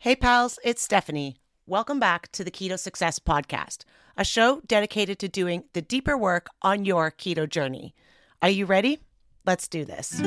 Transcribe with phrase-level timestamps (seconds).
[0.00, 1.40] Hey, pals, it's Stephanie.
[1.66, 3.78] Welcome back to the Keto Success Podcast,
[4.16, 7.96] a show dedicated to doing the deeper work on your keto journey.
[8.40, 9.00] Are you ready?
[9.44, 10.20] Let's do this.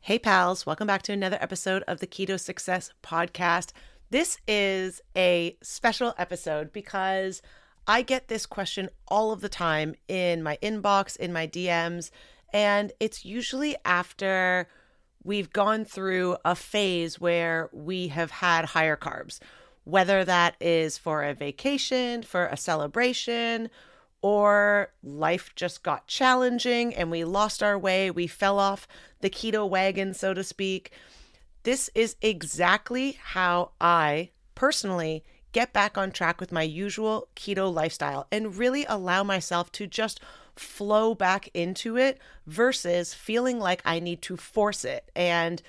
[0.00, 3.72] Hey, pals, welcome back to another episode of the Keto Success Podcast.
[4.10, 7.40] This is a special episode because
[7.86, 12.10] I get this question all of the time in my inbox, in my DMs,
[12.52, 14.68] and it's usually after
[15.24, 19.38] we've gone through a phase where we have had higher carbs,
[19.84, 23.70] whether that is for a vacation, for a celebration,
[24.20, 28.10] or life just got challenging and we lost our way.
[28.10, 28.86] We fell off
[29.20, 30.92] the keto wagon, so to speak.
[31.64, 38.26] This is exactly how I personally get back on track with my usual keto lifestyle
[38.32, 40.20] and really allow myself to just
[40.56, 45.62] flow back into it versus feeling like I need to force it and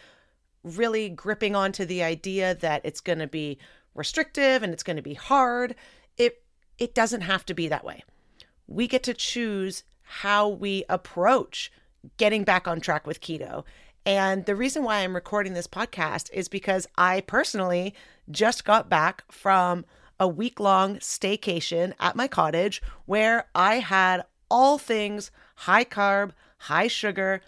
[0.63, 3.57] really gripping onto the idea that it's going to be
[3.95, 5.75] restrictive and it's going to be hard.
[6.17, 6.43] It
[6.77, 8.03] it doesn't have to be that way.
[8.67, 11.71] We get to choose how we approach
[12.17, 13.63] getting back on track with keto.
[14.05, 17.93] And the reason why I'm recording this podcast is because I personally
[18.29, 19.85] just got back from
[20.19, 26.87] a week long staycation at my cottage where I had all things high carb, high
[26.87, 27.41] sugar,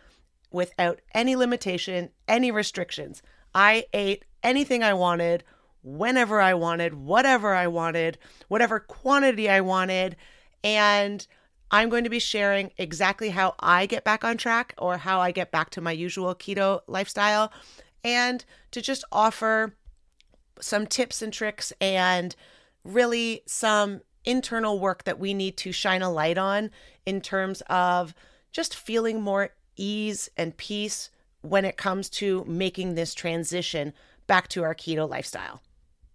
[0.52, 3.22] without any limitation, any restrictions.
[3.54, 5.44] I ate anything I wanted,
[5.86, 10.16] whenever I wanted, whatever I wanted, whatever quantity I wanted.
[10.64, 11.26] And
[11.70, 15.32] I'm going to be sharing exactly how I get back on track or how I
[15.32, 17.52] get back to my usual keto lifestyle
[18.04, 19.76] and to just offer
[20.60, 22.36] some tips and tricks and
[22.84, 26.72] really some internal work that we need to shine a light on
[27.06, 28.14] in terms of
[28.52, 31.10] just feeling more ease and peace
[31.42, 33.94] when it comes to making this transition
[34.28, 35.62] back to our keto lifestyle.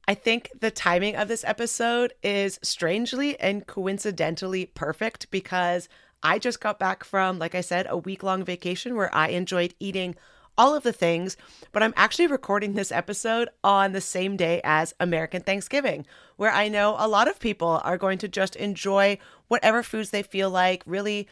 [0.08, 5.88] I think the timing of this episode is strangely and coincidentally perfect because
[6.22, 9.74] I just got back from, like I said, a week long vacation where I enjoyed
[9.78, 10.16] eating
[10.56, 11.36] all of the things,
[11.72, 16.06] but I'm actually recording this episode on the same day as American Thanksgiving,
[16.36, 19.18] where I know a lot of people are going to just enjoy
[19.48, 21.28] whatever foods they feel like, really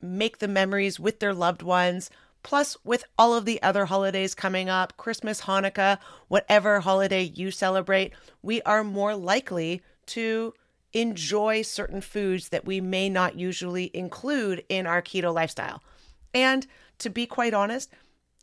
[0.00, 2.10] make the memories with their loved ones.
[2.42, 5.98] Plus, with all of the other holidays coming up, Christmas, Hanukkah,
[6.28, 8.12] whatever holiday you celebrate,
[8.42, 10.54] we are more likely to
[10.92, 15.82] enjoy certain foods that we may not usually include in our keto lifestyle.
[16.32, 16.66] And
[16.98, 17.90] to be quite honest,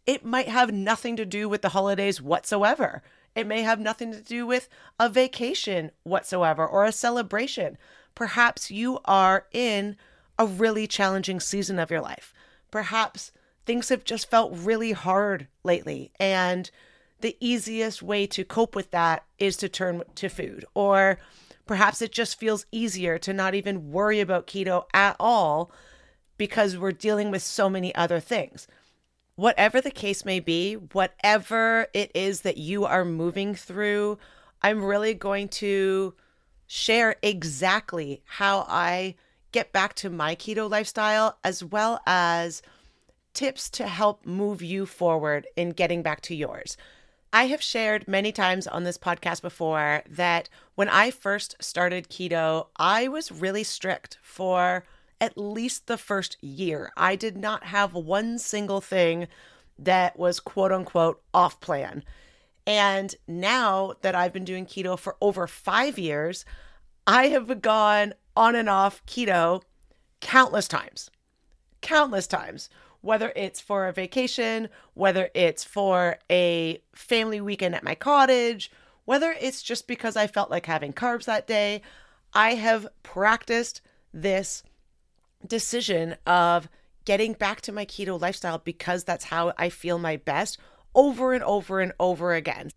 [0.06, 3.02] it might have nothing to do with the holidays whatsoever.
[3.36, 7.78] It may have nothing to do with a vacation whatsoever or a celebration.
[8.14, 9.98] Perhaps you are in
[10.38, 12.34] a really challenging season of your life.
[12.72, 13.32] Perhaps
[13.66, 16.12] things have just felt really hard lately.
[16.20, 16.70] And
[17.22, 20.66] the easiest way to cope with that is to turn to food.
[20.74, 21.20] Or
[21.66, 25.72] perhaps it just feels easier to not even worry about keto at all
[26.38, 28.68] because we're dealing with so many other things
[29.36, 34.18] whatever the case may be, whatever it is that you are moving through,
[34.62, 36.14] I'm really going to
[36.68, 39.16] share exactly how I
[39.52, 42.62] get back to my keto lifestyle as well as
[43.34, 46.78] tips to help move you forward in getting back to yours.
[47.32, 52.68] I have shared many times on this podcast before that when I first started keto,
[52.78, 54.86] I was really strict for
[55.22, 56.92] at least the first year.
[56.98, 59.28] I did not have one single thing
[59.78, 62.04] that was quote unquote off plan.
[62.68, 66.46] And now that I've been doing keto for over five years,
[67.06, 69.62] I have gone on and off keto
[70.22, 71.12] countless times.
[71.82, 72.70] Countless times.
[73.02, 78.72] Whether it's for a vacation, whether it's for a family weekend at my cottage,
[79.06, 81.84] whether it's just because I felt like having carbs that day,
[82.34, 83.82] I have practiced
[84.12, 84.64] this
[85.46, 86.68] decision of
[87.06, 90.58] getting back to my keto lifestyle because that's how I feel my best
[90.94, 92.72] over and over and over again.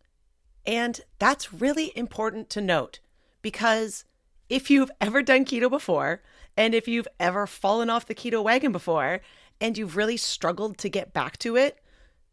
[0.66, 3.00] And that's really important to note
[3.42, 4.04] because
[4.48, 6.22] if you've ever done keto before,
[6.56, 9.20] and if you've ever fallen off the keto wagon before,
[9.60, 11.78] and you've really struggled to get back to it,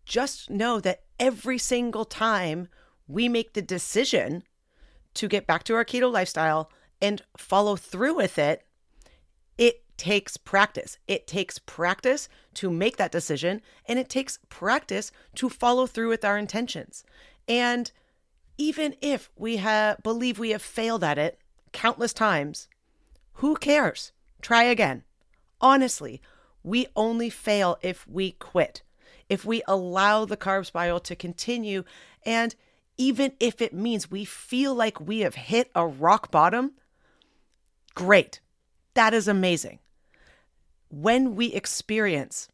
[0.06, 2.68] just know that every single time
[3.08, 4.44] we make the decision
[5.14, 6.70] to get back to our keto lifestyle
[7.02, 8.66] and follow through with it,
[9.98, 10.98] takes practice.
[11.08, 16.26] It takes practice to make that decision, and it takes practice to follow through with
[16.26, 17.04] our intentions.
[17.48, 17.92] And
[18.58, 21.40] even if we have believe we have failed at it
[21.72, 22.68] countless times,
[23.34, 24.12] who cares?
[24.42, 25.04] Try again.
[25.60, 26.22] Honestly,
[26.64, 28.82] we only fail if we quit.
[29.30, 31.84] if we allow the carb spiral to continue,
[32.26, 32.56] and
[32.98, 36.74] even if it means we feel like we have hit a rock bottom,
[37.94, 38.40] great.
[38.94, 39.80] That is amazing.
[40.98, 42.48] When we experience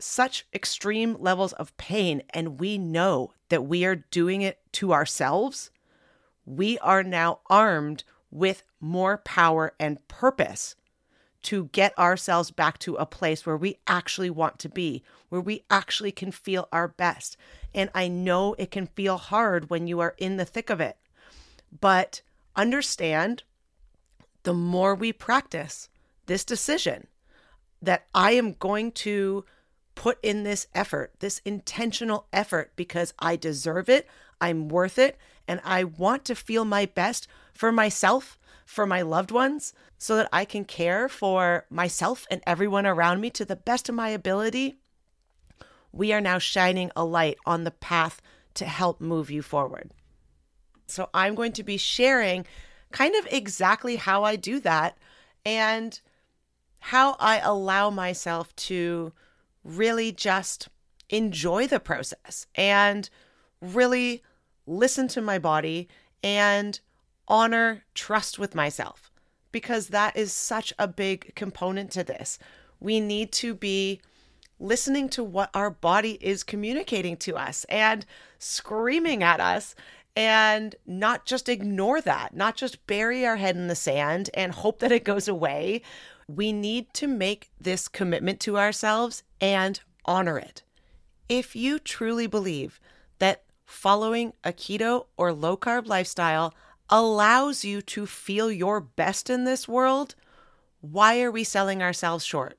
[0.00, 5.70] such extreme levels of pain and we know that we are doing it to ourselves,
[6.44, 8.02] we are now armed
[8.32, 10.74] with more power and purpose
[11.42, 15.62] to get ourselves back to a place where we actually want to be, where we
[15.70, 17.36] actually can feel our best.
[17.72, 20.96] And I know it can feel hard when you are in the thick of it,
[21.80, 22.22] but
[22.56, 23.44] understand
[24.42, 25.88] the more we practice
[26.26, 27.06] this decision
[27.86, 29.44] that I am going to
[29.94, 34.06] put in this effort, this intentional effort, because I deserve it,
[34.40, 35.16] I'm worth it,
[35.48, 40.28] and I want to feel my best for myself, for my loved ones, so that
[40.32, 44.78] I can care for myself and everyone around me to the best of my ability.
[45.92, 48.20] We are now shining a light on the path
[48.54, 49.92] to help move you forward.
[50.88, 52.46] So, I'm going to be sharing
[52.92, 54.98] kind of exactly how I do that
[55.44, 55.98] and
[56.78, 59.12] how I allow myself to
[59.64, 60.68] really just
[61.08, 63.08] enjoy the process and
[63.60, 64.22] really
[64.66, 65.88] listen to my body
[66.22, 66.78] and
[67.28, 69.10] honor trust with myself
[69.52, 72.38] because that is such a big component to this.
[72.80, 74.00] We need to be
[74.58, 78.04] listening to what our body is communicating to us and
[78.38, 79.74] screaming at us
[80.14, 84.78] and not just ignore that, not just bury our head in the sand and hope
[84.78, 85.82] that it goes away.
[86.28, 90.62] We need to make this commitment to ourselves and honor it.
[91.28, 92.80] If you truly believe
[93.18, 96.54] that following a keto or low carb lifestyle
[96.88, 100.14] allows you to feel your best in this world,
[100.80, 102.58] why are we selling ourselves short?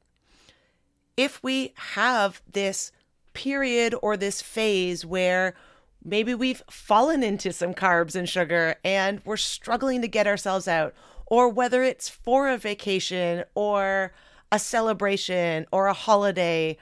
[1.15, 2.91] If we have this
[3.33, 5.55] period or this phase where
[6.03, 10.93] maybe we've fallen into some carbs and sugar and we're struggling to get ourselves out,
[11.27, 14.13] or whether it's for a vacation or
[14.51, 16.77] a celebration or a holiday,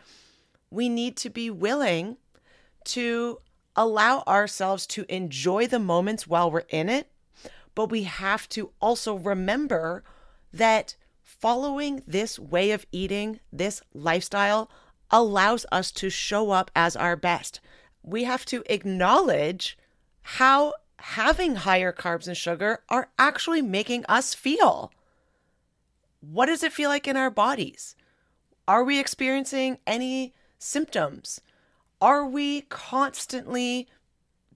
[0.69, 2.17] we need to be willing
[2.83, 3.39] to
[3.75, 7.09] allow ourselves to enjoy the moments while we're in it.
[7.73, 10.03] But we have to also remember
[10.53, 14.69] that following this way of eating, this lifestyle,
[15.11, 17.59] allows us to show up as our best.
[18.03, 19.77] We have to acknowledge
[20.21, 24.91] how having higher carbs and sugar are actually making us feel.
[26.21, 27.95] What does it feel like in our bodies?
[28.67, 31.41] Are we experiencing any symptoms?
[32.01, 33.87] Are we constantly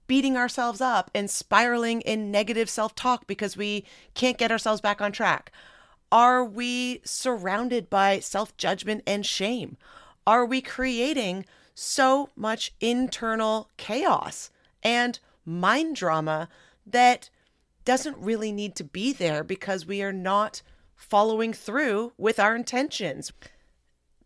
[0.06, 3.84] beating ourselves up and spiraling in negative self talk because we
[4.14, 5.52] can't get ourselves back on track?
[6.10, 9.76] Are we surrounded by self judgment and shame?
[10.26, 14.50] Are we creating so much internal chaos
[14.82, 15.18] and
[15.50, 16.48] mind drama
[16.86, 17.30] that
[17.84, 20.62] doesn't really need to be there because we are not
[20.94, 23.32] following through with our intentions.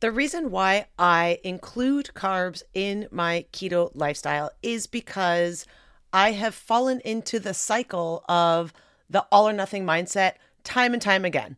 [0.01, 5.67] The reason why I include carbs in my keto lifestyle is because
[6.13, 8.73] I have fallen into the cycle of
[9.09, 11.57] the all or nothing mindset time and time again.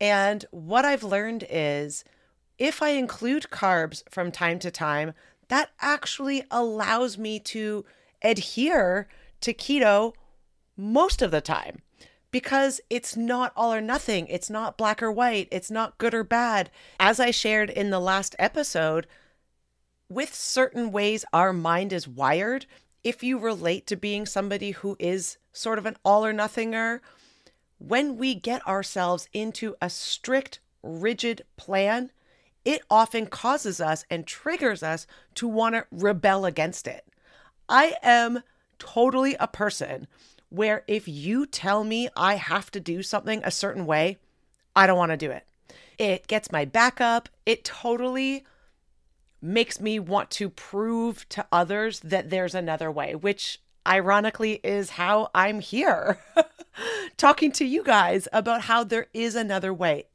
[0.00, 2.04] And what I've learned is
[2.58, 5.12] if I include carbs from time to time,
[5.48, 7.84] that actually allows me to
[8.22, 9.08] adhere
[9.40, 10.14] to keto
[10.76, 11.82] most of the time
[12.30, 14.26] because it's not all or nothing.
[14.28, 15.48] It's not black or white.
[15.50, 16.70] It's not good or bad.
[17.00, 19.06] As I shared in the last episode,
[20.08, 22.66] with certain ways our mind is wired,
[23.02, 27.00] if you relate to being somebody who is sort of an all or nothinger,
[27.78, 32.10] when we get ourselves into a strict, rigid plan,
[32.64, 35.06] it often causes us and triggers us
[35.36, 37.06] to want to rebel against it.
[37.68, 38.42] I am
[38.78, 40.06] totally a person
[40.48, 44.18] where if you tell me I have to do something a certain way,
[44.74, 45.44] I don't want to do it.
[45.98, 47.28] It gets my back up.
[47.44, 48.44] It totally
[49.40, 55.30] makes me want to prove to others that there's another way, which ironically is how
[55.34, 56.18] I'm here
[57.16, 60.06] talking to you guys about how there is another way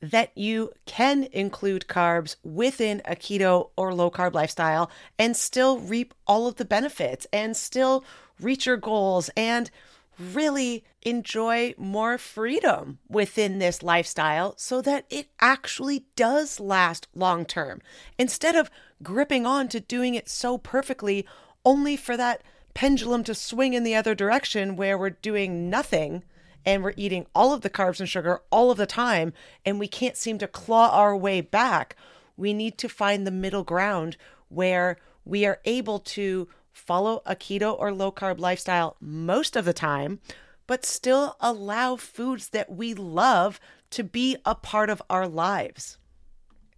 [0.00, 6.14] that you can include carbs within a keto or low carb lifestyle and still reap
[6.26, 8.04] all of the benefits and still
[8.40, 9.70] reach your goals and
[10.18, 17.80] really enjoy more freedom within this lifestyle so that it actually does last long term
[18.18, 18.70] instead of
[19.02, 21.24] gripping on to doing it so perfectly
[21.64, 22.42] only for that
[22.74, 26.22] pendulum to swing in the other direction where we're doing nothing
[26.64, 29.32] and we're eating all of the carbs and sugar all of the time
[29.64, 31.96] and we can't seem to claw our way back,
[32.36, 34.16] we need to find the middle ground
[34.48, 39.72] where we are able to follow a keto or low carb lifestyle most of the
[39.72, 40.20] time,
[40.66, 43.60] but still allow foods that we love
[43.90, 45.98] to be a part of our lives.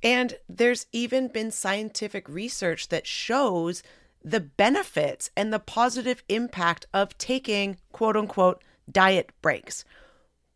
[0.02, 3.82] And there's even been scientific research that shows
[4.24, 9.84] the benefits and the positive impact of taking quote unquote diet breaks.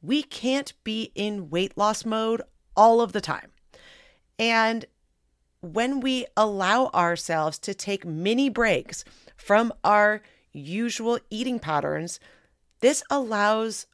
[0.03, 2.43] We can't be in weight loss mode
[2.76, 3.50] all of the time.
[4.38, 4.85] And
[5.61, 9.05] when we allow ourselves to take mini breaks
[9.37, 10.21] from our
[10.53, 12.21] usual eating patterns,
[12.81, 13.87] this allows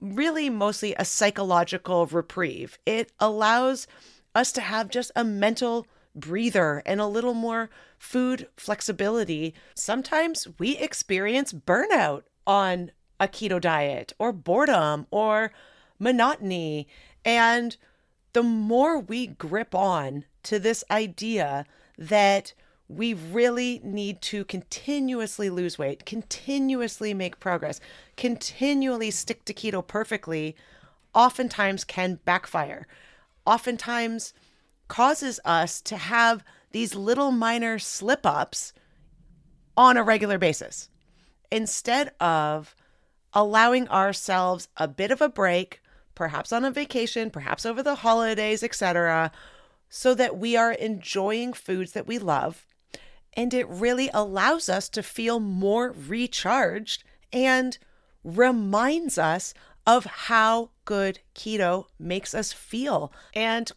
[0.00, 2.78] really mostly a psychological reprieve.
[2.84, 3.86] It allows
[4.34, 9.54] us to have just a mental breather and a little more food flexibility.
[9.74, 15.52] Sometimes we experience burnout on a keto diet or boredom or
[15.98, 16.86] monotony.
[17.24, 17.76] And
[18.32, 21.64] the more we grip on to this idea
[21.98, 22.52] that
[22.88, 27.80] we really need to continuously lose weight, continuously make progress,
[28.16, 30.54] continually stick to keto perfectly,
[31.14, 32.86] oftentimes can backfire.
[33.44, 34.32] Oftentimes
[34.88, 38.72] causes us to have these little minor slip ups
[39.76, 40.88] on a regular basis
[41.50, 42.74] instead of
[43.32, 45.82] allowing ourselves a bit of a break,
[46.14, 49.30] perhaps on a vacation, perhaps over the holidays, etc.,
[49.88, 52.66] so that we are enjoying foods that we love
[53.36, 57.78] and it really allows us to feel more recharged and
[58.24, 59.52] reminds us
[59.86, 63.12] of how good keto makes us feel.
[63.34, 63.70] And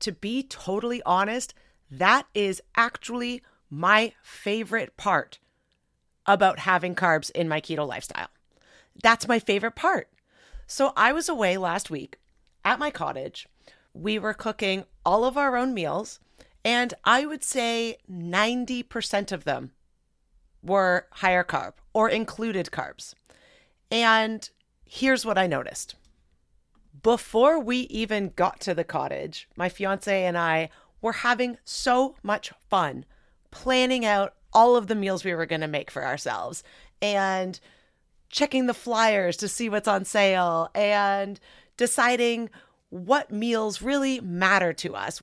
[0.00, 1.54] to be totally honest,
[1.90, 5.38] that is actually my favorite part
[6.26, 8.28] about having carbs in my keto lifestyle.
[9.02, 10.08] That's my favorite part.
[10.66, 12.18] So I was away last week
[12.64, 13.48] at my cottage.
[13.94, 16.20] We were cooking all of our own meals
[16.64, 19.72] and I would say 90% of them
[20.62, 23.14] were higher carb or included carbs.
[23.90, 24.48] And
[24.84, 25.94] here's what I noticed.
[27.02, 30.68] Before we even got to the cottage, my fiance and I
[31.00, 33.04] were having so much fun
[33.50, 36.62] planning out all of the meals we were going to make for ourselves
[37.00, 37.60] and
[38.30, 41.40] checking the flyers to see what's on sale and
[41.76, 42.50] deciding
[42.90, 45.22] what meals really matter to us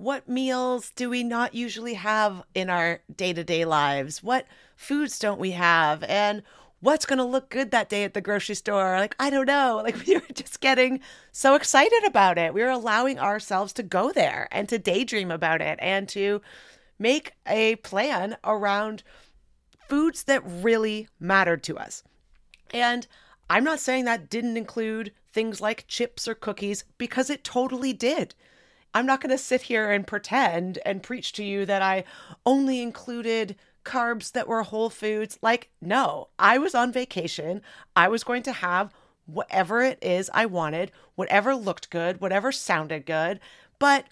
[0.00, 4.22] what meals do we not usually have in our day to day lives?
[4.22, 6.02] What foods don't we have?
[6.04, 6.42] And
[6.80, 8.98] what's going to look good that day at the grocery store?
[8.98, 9.82] Like, I don't know.
[9.84, 11.00] Like, we were just getting
[11.32, 12.54] so excited about it.
[12.54, 16.40] We were allowing ourselves to go there and to daydream about it and to
[16.98, 19.02] make a plan around
[19.86, 22.02] foods that really mattered to us.
[22.72, 23.06] And
[23.48, 28.34] I'm not saying that didn't include things like chips or cookies because it totally did.
[28.92, 32.04] I'm not going to sit here and pretend and preach to you that I
[32.44, 35.38] only included carbs that were whole foods.
[35.42, 37.62] Like, no, I was on vacation.
[37.94, 38.92] I was going to have
[39.26, 43.38] whatever it is I wanted, whatever looked good, whatever sounded good.
[43.78, 44.06] But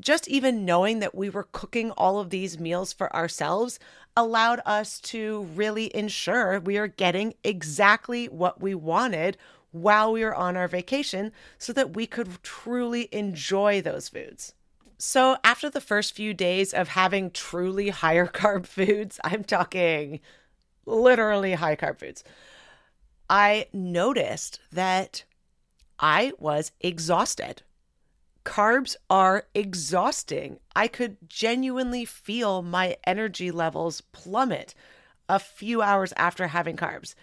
[0.00, 3.78] just even knowing that we were cooking all of these meals for ourselves
[4.16, 9.36] allowed us to really ensure we are getting exactly what we wanted
[9.70, 14.54] while we were on our vacation so that we could truly enjoy those foods.
[14.98, 20.20] So, after the first few days of having truly higher carb foods, I'm talking
[20.86, 22.22] literally high carb foods,
[23.28, 25.24] I noticed that
[25.98, 27.62] I was exhausted.
[28.44, 30.58] Carbs are exhausting.
[30.74, 34.74] I could genuinely feel my energy levels plummet
[35.28, 37.14] a few hours after having carbs.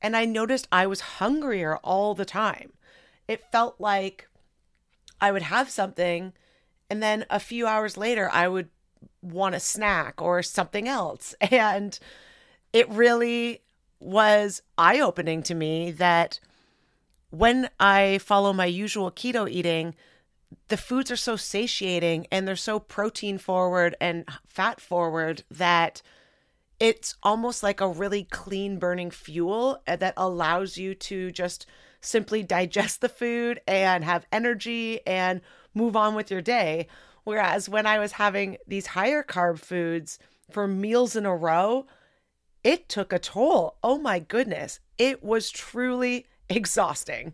[0.00, 2.72] And I noticed I was hungrier all the time.
[3.26, 4.28] It felt like
[5.20, 6.32] I would have something,
[6.88, 8.68] and then a few hours later, I would
[9.20, 11.34] want a snack or something else.
[11.50, 11.98] And
[12.72, 13.62] it really
[14.00, 16.38] was eye opening to me that
[17.30, 19.94] when I follow my usual keto eating,
[20.68, 26.02] the foods are so satiating and they're so protein forward and fat forward that
[26.78, 31.66] it's almost like a really clean burning fuel uh, that allows you to just
[32.00, 35.40] simply digest the food and have energy and
[35.74, 36.86] move on with your day.
[37.24, 40.18] Whereas when I was having these higher carb foods
[40.50, 41.86] for meals in a row,
[42.62, 43.76] it took a toll.
[43.82, 44.80] Oh my goodness.
[44.98, 47.32] It was truly exhausting.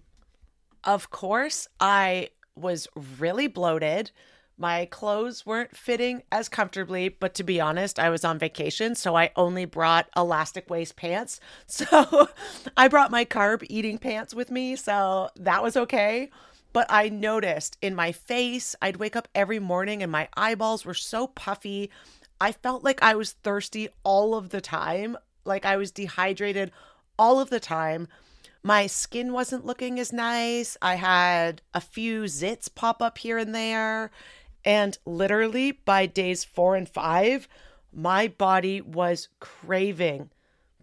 [0.83, 4.11] Of course, I was really bloated.
[4.57, 9.17] My clothes weren't fitting as comfortably, but to be honest, I was on vacation, so
[9.17, 11.41] I only brought elastic waist pants.
[11.67, 12.29] So
[12.77, 16.31] I brought my carb eating pants with me, so that was okay.
[16.73, 20.95] but I noticed in my face, I'd wake up every morning and my eyeballs were
[20.95, 21.89] so puffy.
[22.41, 26.73] I felt like I was thirsty all of the time, like I was dehydrated
[27.19, 28.09] all of the time.
[28.67, 30.79] My skin wasn't looking as nice.
[30.81, 34.11] I had a few zits pop up here and there.
[34.65, 37.47] And literally by days four and five,
[37.93, 40.31] my body was craving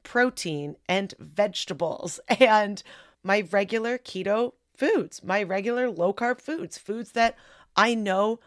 [0.04, 2.84] protein and vegetables and
[3.24, 7.36] my regular keto foods, my regular low carb foods, foods that
[7.76, 8.40] I know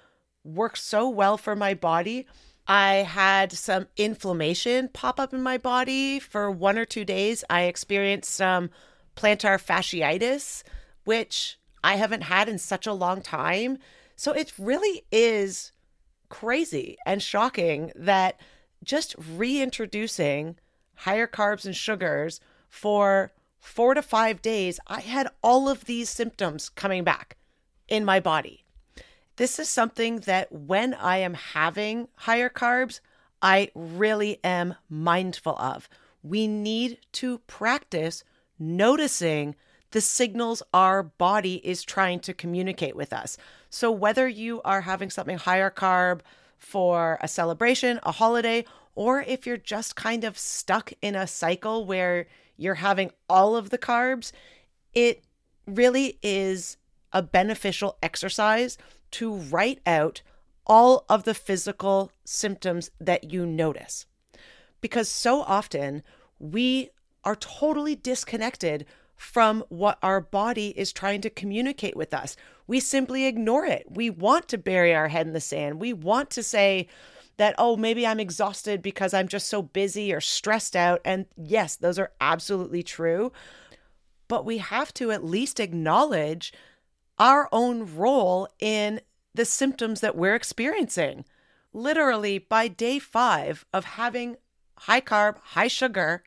[0.44, 2.28] work so well for my body.
[2.68, 7.42] I had some inflammation pop up in my body for one or two days.
[7.50, 8.70] I experienced some
[9.16, 10.62] plantar fasciitis,
[11.04, 13.78] which I haven't had in such a long time.
[14.16, 15.72] So it really is
[16.28, 18.40] crazy and shocking that
[18.82, 20.56] just reintroducing
[20.96, 26.68] higher carbs and sugars for four to five days, I had all of these symptoms
[26.68, 27.36] coming back
[27.88, 28.64] in my body.
[29.36, 33.00] This is something that when I am having higher carbs,
[33.42, 35.88] I really am mindful of.
[36.22, 38.22] We need to practice
[38.58, 39.54] noticing
[39.90, 43.36] the signals our body is trying to communicate with us.
[43.70, 46.20] So, whether you are having something higher carb
[46.58, 51.84] for a celebration, a holiday, or if you're just kind of stuck in a cycle
[51.84, 54.32] where you're having all of the carbs,
[54.94, 55.22] it
[55.66, 56.76] really is
[57.12, 58.76] a beneficial exercise
[59.12, 60.22] to write out
[60.66, 64.06] all of the physical symptoms that you notice.
[64.80, 66.02] Because so often
[66.38, 66.90] we
[67.24, 72.36] are totally disconnected from what our body is trying to communicate with us.
[72.66, 73.86] We simply ignore it.
[73.88, 75.80] We want to bury our head in the sand.
[75.80, 76.88] We want to say,
[77.36, 81.00] that, oh, maybe I'm exhausted because I'm just so busy or stressed out.
[81.04, 83.32] And yes, those are absolutely true.
[84.28, 86.52] But we have to at least acknowledge
[87.18, 89.00] our own role in
[89.34, 91.24] the symptoms that we're experiencing.
[91.72, 94.36] Literally, by day five of having
[94.78, 96.22] high carb, high sugar,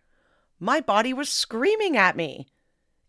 [0.60, 2.48] my body was screaming at me.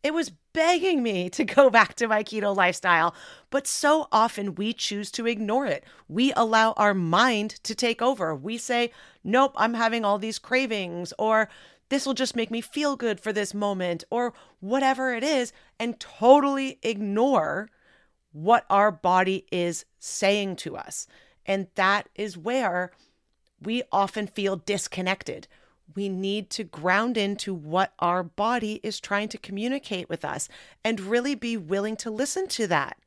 [0.03, 3.15] It was begging me to go back to my keto lifestyle,
[3.51, 5.85] but so often we choose to ignore it.
[6.09, 8.35] We allow our mind to take over.
[8.35, 8.93] We say,
[9.25, 11.49] Nope, I'm having all these cravings, or
[11.89, 15.99] this will just make me feel good for this moment, or whatever it is, and
[15.99, 17.71] totally ignore
[18.33, 21.07] what our body is saying to us.
[21.47, 22.93] And that is where
[23.61, 25.49] we often feel disconnected
[25.95, 30.49] we need to ground into what our body is trying to communicate with us
[30.85, 32.99] and really be willing to listen to that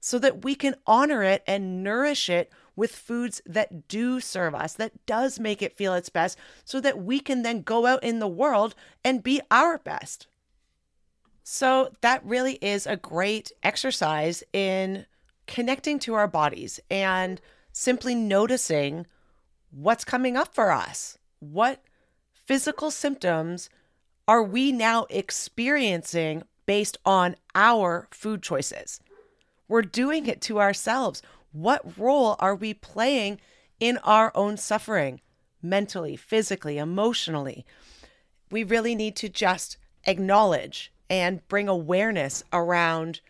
[0.00, 4.72] so that we can honor it and nourish it with foods that do serve us,
[4.74, 8.18] that does make it feel its best, so that we can then go out in
[8.18, 8.74] the world
[9.04, 10.26] and be our best.
[11.42, 15.04] So, that really is a great exercise in
[15.46, 17.40] connecting to our bodies and
[17.72, 19.06] simply noticing
[19.70, 21.18] what's coming up for us.
[21.40, 21.82] What
[22.50, 23.70] physical symptoms
[24.26, 29.00] are we now experiencing based on our food choices?
[29.68, 31.22] We're doing it to ourselves.
[31.52, 33.38] What role are we playing
[33.78, 35.20] in our own suffering,
[35.62, 37.64] mentally, physically, emotionally?
[38.50, 43.20] We really need to just acknowledge and bring awareness around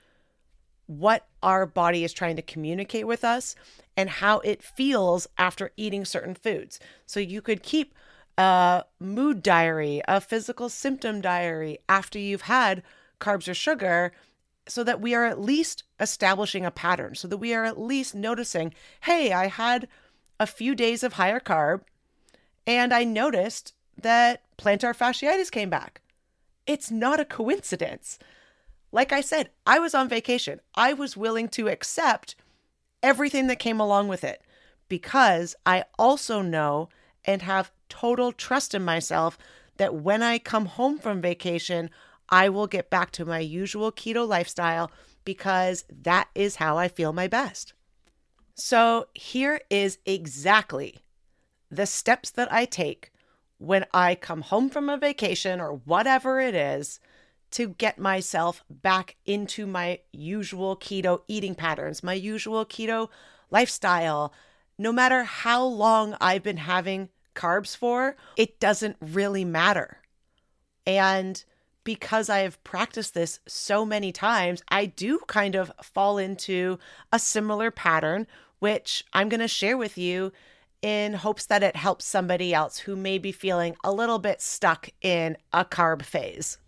[0.87, 3.55] what our body is trying to communicate with us
[3.99, 6.81] and how it feels after eating certain foods.
[7.05, 7.95] So you could keep
[8.39, 12.83] a mood diary, a physical symptom diary after you've had
[13.21, 14.13] carbs or sugar
[14.67, 18.15] so that we are at least establishing a pattern, so that we are at least
[18.15, 19.89] noticing, hey, I had
[20.39, 21.83] a few days of higher carb
[22.67, 26.01] and I noticed that plantar fasciitis came back.
[26.67, 28.19] It's not a coincidence.
[28.93, 30.61] Like I said, I was on vacation.
[30.75, 32.37] I was willing to accept
[33.03, 34.43] everything that came along with it
[34.89, 36.89] because I also know
[37.25, 39.37] and have total trust in myself
[39.77, 41.91] that when I come home from vacation,
[42.31, 44.91] I will get back to my usual keto lifestyle
[45.25, 47.75] because that is how I feel my best.
[48.55, 51.01] So, here is exactly
[51.71, 53.11] the steps that I take
[53.59, 57.01] when I come home from a vacation or whatever it is
[57.53, 63.09] to get myself back into my usual keto eating patterns, my usual keto
[63.51, 64.33] lifestyle.
[64.79, 67.09] No matter how long I've been having
[67.41, 69.89] carbs for, it doesn't really matter.
[70.87, 71.43] And
[71.83, 76.79] because I have practiced this so many times, I do kind of fall into
[77.11, 78.27] a similar pattern,
[78.59, 80.33] which I'm going to share with you
[80.83, 84.89] in hopes that it helps somebody else who may be feeling a little bit stuck
[85.01, 86.59] in a carb phase.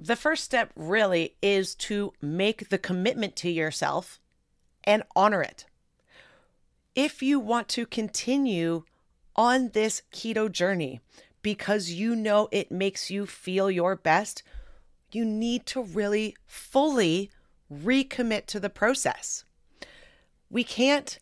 [0.00, 4.18] the first step really is to make the commitment to yourself
[4.84, 5.66] and honor it.
[6.94, 8.84] If you want to continue
[9.36, 11.00] on this keto journey
[11.42, 14.42] because you know it makes you feel your best,
[15.12, 17.30] you need to really fully
[17.72, 19.44] recommit to the process.
[20.50, 21.18] We can't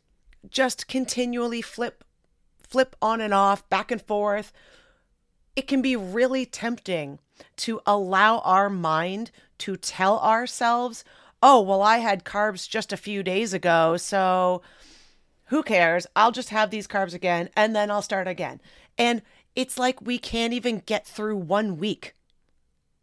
[0.49, 2.05] just continually flip
[2.61, 4.53] flip on and off, back and forth.
[5.57, 7.19] It can be really tempting
[7.57, 11.03] to allow our mind to tell ourselves,
[11.43, 14.61] "Oh, well I had carbs just a few days ago, so
[15.49, 16.07] who cares?
[16.17, 18.61] I'll just have these carbs again and then I'll start again."
[18.97, 19.23] And
[19.55, 22.15] it's like we can't even get through one week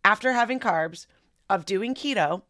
[0.04, 1.08] after having carbs
[1.50, 2.44] of doing keto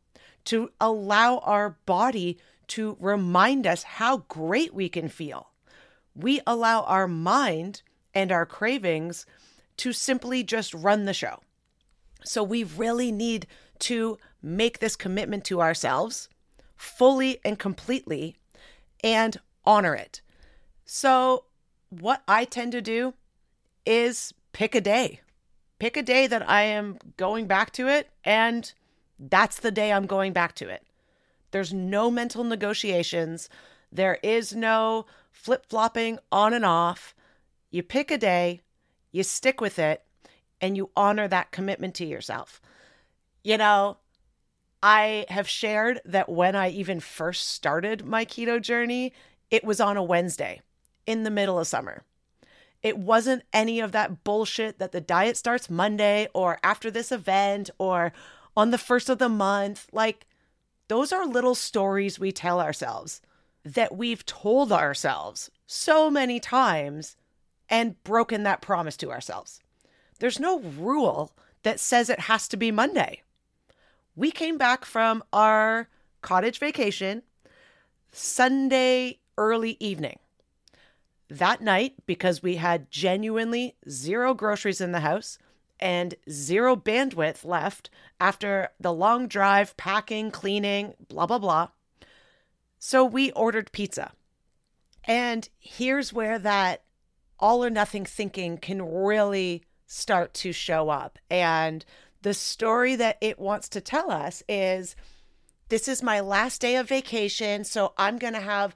[0.45, 5.49] to allow our body to remind us how great we can feel.
[6.15, 7.81] We allow our mind
[8.13, 9.25] and our cravings
[9.77, 11.41] to simply just run the show.
[12.23, 13.47] So we really need
[13.79, 16.29] to make this commitment to ourselves
[16.75, 18.37] fully and completely
[19.03, 20.21] and honor it.
[20.85, 21.45] So,
[21.89, 23.13] what I tend to do
[23.85, 25.21] is pick a day.
[25.79, 28.71] Pick a day that I am going back to it, and
[29.19, 30.85] that's the day I'm going back to it.
[31.51, 33.49] There's no mental negotiations.
[33.91, 37.15] There is no flip flopping on and off.
[37.71, 38.61] You pick a day,
[39.11, 40.03] you stick with it,
[40.61, 42.61] and you honor that commitment to yourself.
[43.43, 43.97] You know,
[44.81, 49.13] I have shared that when I even first started my keto journey,
[49.55, 50.61] it was on a Wednesday
[51.07, 52.03] in the middle of summer.
[52.83, 57.69] It wasn't any of that bullshit that the diet starts Monday or after this event
[57.77, 58.11] or
[58.57, 59.87] on the first of the month.
[59.93, 60.27] Like,
[60.89, 63.21] those are little stories we tell ourselves
[63.63, 67.15] that we've told ourselves so many times
[67.69, 69.61] and broken that promise to ourselves.
[70.19, 71.31] There's no rule
[71.63, 73.21] that says it has to be Monday.
[74.17, 75.87] We came back from our
[76.21, 77.23] cottage vacation
[78.11, 80.19] Sunday early evening.
[81.29, 85.37] That night, because we had genuinely zero groceries in the house,
[85.79, 91.69] and zero bandwidth left after the long drive, packing, cleaning, blah, blah, blah.
[92.79, 94.11] So we ordered pizza.
[95.03, 96.83] And here's where that
[97.39, 101.19] all or nothing thinking can really start to show up.
[101.29, 101.83] And
[102.21, 104.95] the story that it wants to tell us is
[105.69, 107.63] this is my last day of vacation.
[107.63, 108.75] So I'm going to have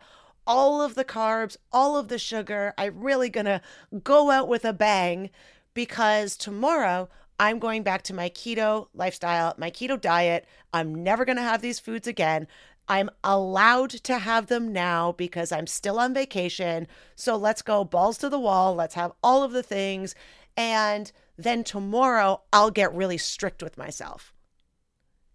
[0.49, 2.73] all of the carbs, all of the sugar.
[2.75, 3.61] I'm really going to
[4.03, 5.29] go out with a bang
[5.75, 7.07] because tomorrow
[7.39, 10.47] I'm going back to my keto lifestyle, my keto diet.
[10.73, 12.47] I'm never going to have these foods again.
[12.87, 16.87] I'm allowed to have them now because I'm still on vacation.
[17.15, 18.73] So let's go balls to the wall.
[18.73, 20.15] Let's have all of the things.
[20.57, 24.33] And then tomorrow I'll get really strict with myself.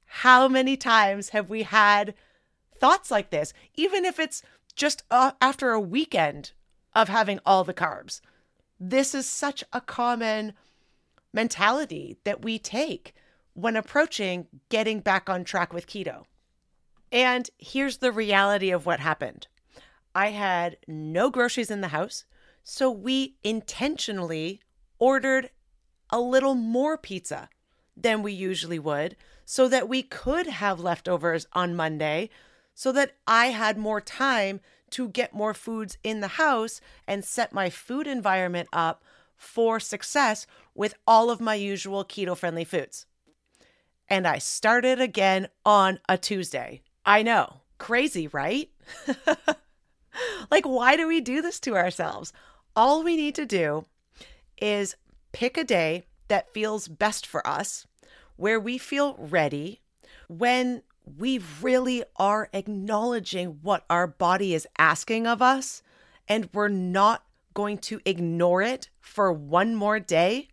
[0.07, 2.14] How many times have we had
[2.77, 4.42] thoughts like this, even if it's
[4.74, 6.52] just uh, after a weekend
[6.94, 8.20] of having all the carbs?
[8.78, 10.54] This is such a common
[11.32, 13.14] mentality that we take
[13.54, 16.24] when approaching getting back on track with keto.
[17.12, 19.46] And here's the reality of what happened
[20.14, 22.24] I had no groceries in the house,
[22.62, 24.60] so we intentionally
[24.98, 25.50] ordered
[26.10, 27.48] a little more pizza
[27.96, 32.30] than we usually would so that we could have leftovers on Monday
[32.74, 34.60] so that I had more time
[34.90, 39.02] to get more foods in the house and set my food environment up
[39.37, 43.06] for success with all of my usual keto friendly foods.
[44.08, 46.82] And I started again on a Tuesday.
[47.06, 48.70] I know, crazy, right?
[50.50, 52.32] like, why do we do this to ourselves?
[52.76, 53.87] All we need to do
[54.60, 54.96] is
[55.32, 57.87] pick a day that feels best for us,
[58.37, 59.80] where we feel ready,
[60.28, 65.82] when we really are acknowledging what our body is asking of us,
[66.28, 70.48] and we're not going to ignore it for one more day,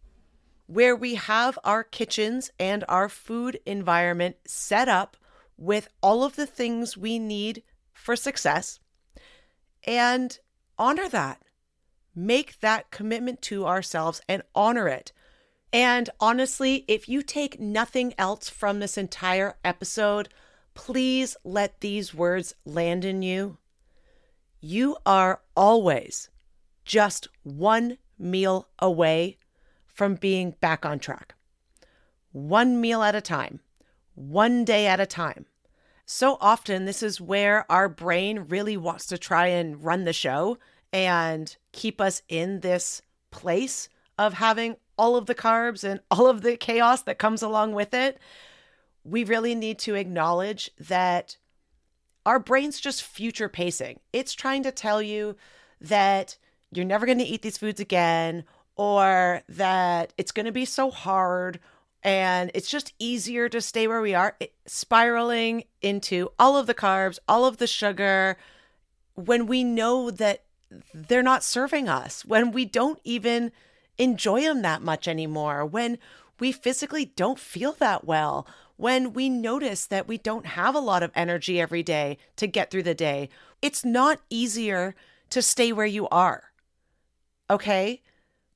[0.68, 5.18] where we have our kitchens and our food environment set up
[5.58, 8.80] with all of the things we need for success,
[9.86, 10.40] and
[10.78, 11.42] honor that.
[12.14, 15.12] Make that commitment to ourselves and honor it.
[15.74, 20.30] And honestly, if you take nothing else from this entire episode,
[20.74, 23.58] please let these words land in you.
[24.60, 26.30] You are always
[26.84, 29.38] just one meal away
[29.88, 31.36] from being back on track.
[32.32, 33.62] One meal at a time,
[34.16, 35.46] one day at a time.
[36.06, 40.58] So often, this is where our brain really wants to try and run the show
[40.92, 46.44] and keep us in this place of having all of the carbs and all of
[46.44, 48.20] the chaos that comes along with it.
[49.04, 51.36] we really need to acknowledge that
[52.24, 54.00] our brain's just future pacing.
[54.14, 55.36] It's trying to tell you
[55.82, 56.38] that
[56.72, 58.44] you're never going to eat these foods again
[58.76, 61.60] or that it's going to be so hard
[62.04, 66.76] and it's just easier to stay where we are, it, spiraling into all of the
[66.76, 68.38] carbs, all of the sugar
[69.16, 70.44] when we know that
[70.94, 73.52] they're not serving us, when we don't even
[73.98, 75.98] enjoy them that much anymore, when
[76.40, 81.04] we physically don't feel that well, when we notice that we don't have a lot
[81.04, 83.30] of energy every day to get through the day.
[83.62, 84.96] It's not easier
[85.30, 86.46] to stay where you are.
[87.50, 88.02] Okay?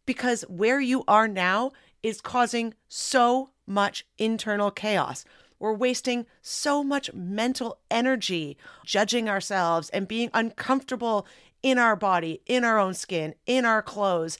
[0.05, 1.71] Because where you are now
[2.01, 5.25] is causing so much internal chaos.
[5.59, 11.27] We're wasting so much mental energy judging ourselves and being uncomfortable
[11.63, 14.37] in our body, in our own skin, in our clothes.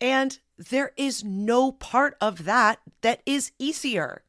[0.00, 4.22] And there is no part of that that is easier.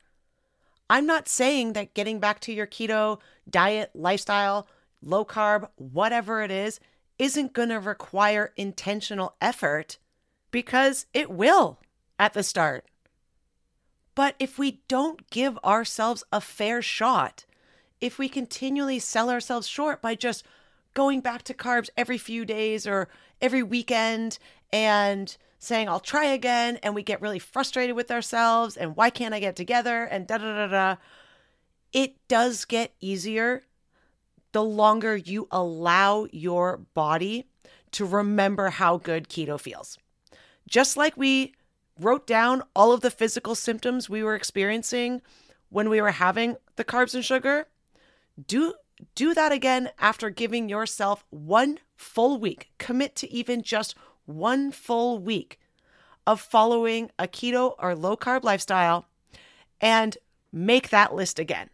[0.89, 4.67] I'm not saying that getting back to your keto diet, lifestyle,
[5.01, 6.79] low carb, whatever it is,
[7.19, 9.97] isn't going to require intentional effort
[10.51, 11.79] because it will
[12.17, 12.85] at the start.
[14.15, 17.45] But if we don't give ourselves a fair shot,
[18.01, 20.43] if we continually sell ourselves short by just
[20.93, 23.09] going back to carbs every few days or
[23.41, 24.39] every weekend
[24.73, 29.33] and saying, I'll try again, and we get really frustrated with ourselves and why can't
[29.33, 30.95] I get together and da da da da.
[31.91, 33.63] It does get easier
[34.51, 37.45] the longer you allow your body
[37.91, 39.97] to remember how good keto feels.
[40.67, 41.53] Just like we
[41.99, 45.21] wrote down all of the physical symptoms we were experiencing
[45.69, 47.67] when we were having the carbs and sugar,
[48.47, 48.73] do
[49.15, 52.69] do that again after giving yourself one full week.
[52.77, 53.95] Commit to even just
[54.29, 55.59] one full week
[56.25, 59.05] of following a keto or low carb lifestyle
[59.81, 60.17] and
[60.51, 61.69] make that list again.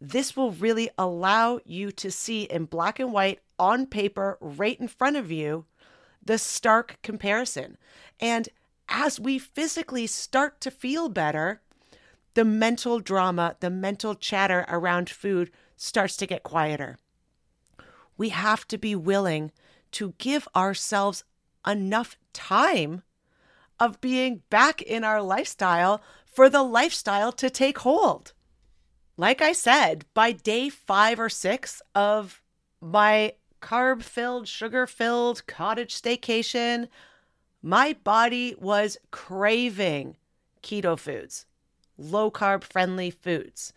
[0.00, 4.88] This will really allow you to see in black and white on paper right in
[4.88, 5.64] front of you
[6.22, 7.78] the stark comparison.
[8.20, 8.48] And
[8.88, 11.60] as we physically start to feel better,
[12.34, 16.98] the mental drama, the mental chatter around food starts to get quieter.
[18.18, 19.52] We have to be willing
[19.92, 21.24] to give ourselves
[21.66, 23.02] enough time
[23.78, 28.32] of being back in our lifestyle for the lifestyle to take hold.
[29.16, 32.42] Like I said, by day five or six of
[32.80, 36.88] my carb filled, sugar filled cottage staycation,
[37.62, 40.16] my body was craving
[40.62, 41.46] keto foods,
[41.96, 43.72] low carb friendly foods.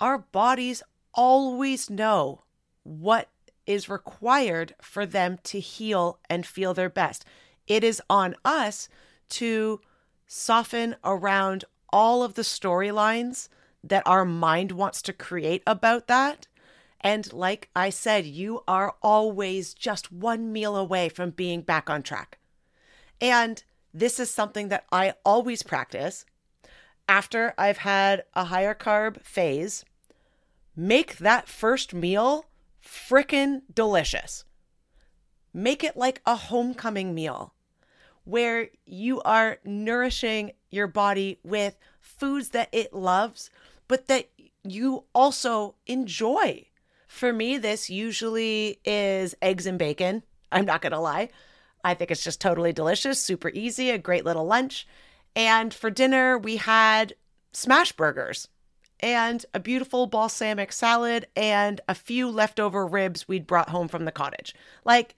[0.00, 0.82] Our bodies
[1.14, 2.42] always know
[2.82, 3.28] what
[3.66, 7.24] is required for them to heal and feel their best.
[7.66, 8.88] It is on us
[9.30, 9.80] to
[10.26, 13.48] soften around all of the storylines
[13.84, 16.46] that our mind wants to create about that.
[17.00, 22.02] And like I said, you are always just one meal away from being back on
[22.02, 22.38] track.
[23.20, 26.24] And this is something that I always practice
[27.08, 29.84] after I've had a higher carb phase.
[30.74, 32.46] Make that first meal
[32.82, 34.44] frickin' delicious.
[35.54, 37.54] Make it like a homecoming meal
[38.24, 43.50] where you are nourishing your body with foods that it loves,
[43.88, 44.30] but that
[44.64, 46.66] you also enjoy.
[47.08, 50.22] For me, this usually is eggs and bacon.
[50.50, 51.28] I'm not going to lie.
[51.84, 54.86] I think it's just totally delicious, super easy, a great little lunch.
[55.34, 57.14] And for dinner, we had
[57.52, 58.48] smash burgers
[59.02, 64.12] and a beautiful balsamic salad and a few leftover ribs we'd brought home from the
[64.12, 64.54] cottage.
[64.84, 65.16] Like,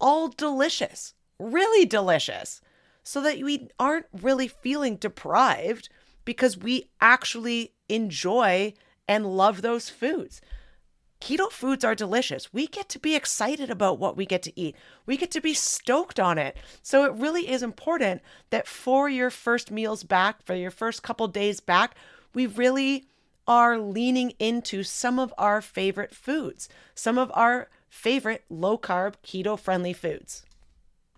[0.00, 2.60] all delicious, really delicious,
[3.02, 5.88] so that we aren't really feeling deprived
[6.24, 8.74] because we actually enjoy
[9.08, 10.40] and love those foods
[11.20, 12.52] keto foods are delicious.
[12.52, 14.76] We get to be excited about what we get to eat.
[15.06, 16.56] We get to be stoked on it.
[16.82, 21.26] So it really is important that for your first meals back, for your first couple
[21.28, 21.94] days back,
[22.36, 23.06] we really
[23.48, 29.58] are leaning into some of our favorite foods, some of our favorite low carb, keto
[29.58, 30.44] friendly foods.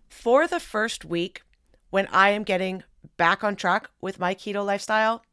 [0.08, 1.42] For the first week,
[1.90, 2.84] when I am getting
[3.16, 5.24] back on track with my keto lifestyle,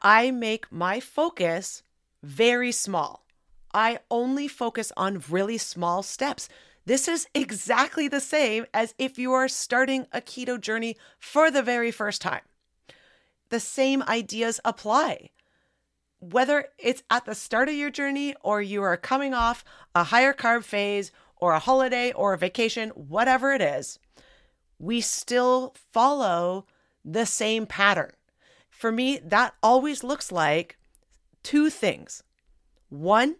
[0.00, 1.82] I make my focus
[2.22, 3.24] very small.
[3.74, 6.48] I only focus on really small steps.
[6.86, 11.62] This is exactly the same as if you are starting a keto journey for the
[11.62, 12.42] very first time.
[13.54, 15.30] The same ideas apply.
[16.18, 19.64] Whether it's at the start of your journey or you are coming off
[19.94, 24.00] a higher carb phase or a holiday or a vacation, whatever it is,
[24.80, 26.66] we still follow
[27.04, 28.10] the same pattern.
[28.70, 30.76] for me, that always looks like
[31.44, 32.24] two things.
[32.88, 33.36] One,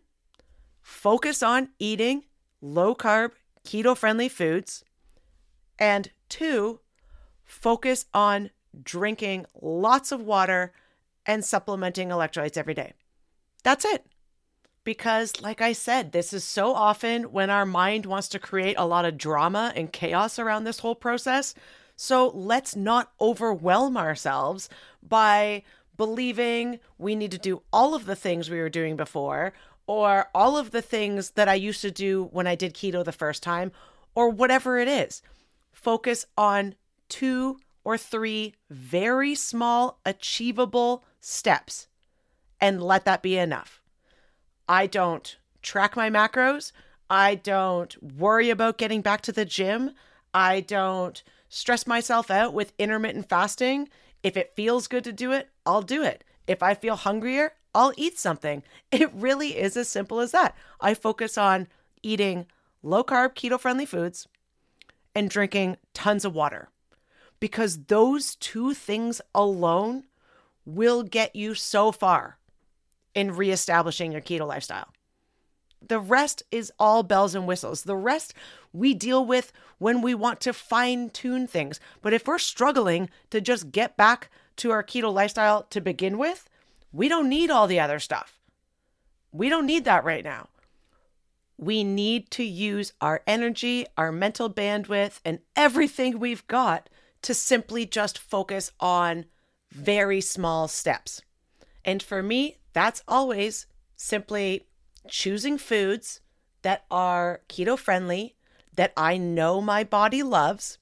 [0.80, 2.22] focus on eating
[2.60, 3.32] low carb,
[3.64, 4.84] keto friendly foods.
[5.76, 6.78] And two,
[7.42, 8.50] focus on
[8.82, 10.72] drinking lots of water
[11.26, 12.92] and supplementing electrolytes every day.
[13.62, 14.06] That's it.
[14.84, 18.86] Because, like I said, this is so often when our mind wants to create a
[18.86, 21.54] lot of drama and chaos around this whole process.
[21.96, 24.68] So let's not overwhelm ourselves
[25.02, 25.62] by
[25.96, 29.54] believing we need to do all of the things we were doing before
[29.86, 33.12] or all of the things that I used to do when I did keto the
[33.12, 33.72] first time
[34.14, 35.22] or whatever it is.
[35.72, 36.74] Focus on
[37.08, 41.86] two or three very small, achievable steps
[42.60, 43.82] and let that be enough.
[44.68, 46.72] I don't track my macros.
[47.10, 49.92] I don't worry about getting back to the gym.
[50.32, 53.88] I don't stress myself out with intermittent fasting.
[54.22, 56.24] If it feels good to do it, I'll do it.
[56.46, 58.62] If I feel hungrier, I'll eat something.
[58.92, 60.56] It really is as simple as that.
[60.80, 61.66] I focus on
[62.02, 62.46] eating
[62.82, 64.28] low carb, keto friendly foods
[65.14, 66.68] and drinking tons of water
[67.44, 70.02] because those two things alone
[70.64, 72.38] will get you so far
[73.14, 74.88] in reestablishing your keto lifestyle.
[75.86, 77.82] The rest is all bells and whistles.
[77.82, 78.32] The rest
[78.72, 81.80] we deal with when we want to fine tune things.
[82.00, 86.48] But if we're struggling to just get back to our keto lifestyle to begin with,
[86.92, 88.40] we don't need all the other stuff.
[89.32, 90.48] We don't need that right now.
[91.58, 96.88] We need to use our energy, our mental bandwidth, and everything we've got
[97.24, 99.24] to simply just focus on
[99.72, 101.22] very small steps.
[101.84, 104.66] And for me, that's always simply
[105.08, 106.20] choosing foods
[106.62, 108.36] that are keto friendly,
[108.74, 110.78] that I know my body loves,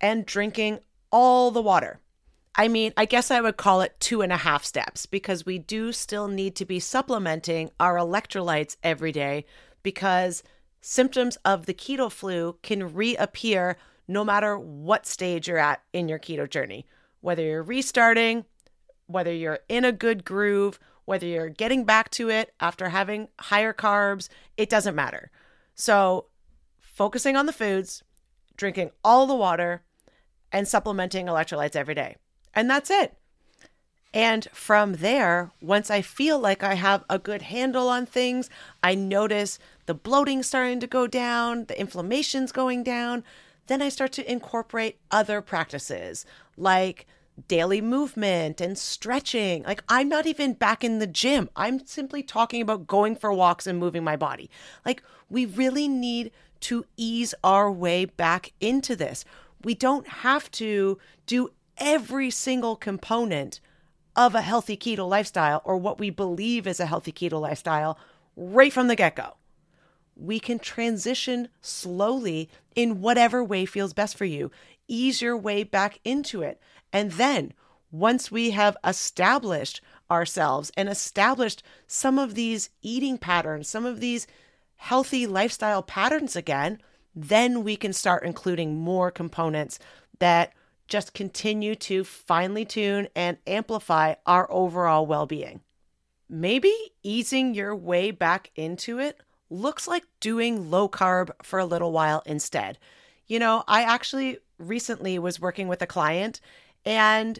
[0.00, 0.80] and drinking
[1.12, 2.00] all the water.
[2.56, 5.58] I mean, I guess I would call it two and a half steps because we
[5.58, 9.44] do still need to be supplementing our electrolytes every day
[9.82, 10.42] because
[10.80, 13.76] symptoms of the keto flu can reappear
[14.08, 16.86] no matter what stage you're at in your keto journey,
[17.20, 18.44] whether you're restarting,
[19.06, 23.72] whether you're in a good groove, whether you're getting back to it after having higher
[23.72, 25.30] carbs, it doesn't matter.
[25.74, 26.26] So,
[26.80, 28.02] focusing on the foods,
[28.56, 29.82] drinking all the water,
[30.52, 32.16] and supplementing electrolytes every day.
[32.54, 33.16] And that's it.
[34.14, 38.48] And from there, once I feel like I have a good handle on things,
[38.82, 43.24] I notice the bloating starting to go down, the inflammation's going down,
[43.66, 46.24] then I start to incorporate other practices
[46.56, 47.06] like
[47.48, 49.62] daily movement and stretching.
[49.64, 51.50] Like, I'm not even back in the gym.
[51.54, 54.50] I'm simply talking about going for walks and moving my body.
[54.84, 59.24] Like, we really need to ease our way back into this.
[59.62, 63.60] We don't have to do every single component
[64.14, 67.98] of a healthy keto lifestyle or what we believe is a healthy keto lifestyle
[68.34, 69.34] right from the get go
[70.16, 74.52] we can transition slowly in whatever way feels best for you.
[74.86, 76.60] Ease your way back into it.
[76.92, 77.54] And then
[77.90, 84.26] once we have established ourselves and established some of these eating patterns, some of these
[84.76, 86.80] healthy lifestyle patterns again,
[87.14, 89.78] then we can start including more components
[90.18, 90.52] that
[90.86, 95.60] just continue to finely tune and amplify our overall well being.
[96.28, 101.92] Maybe easing your way back into it looks like doing low carb for a little
[101.92, 102.78] while instead.
[103.26, 106.40] You know, I actually recently was working with a client
[106.84, 107.38] and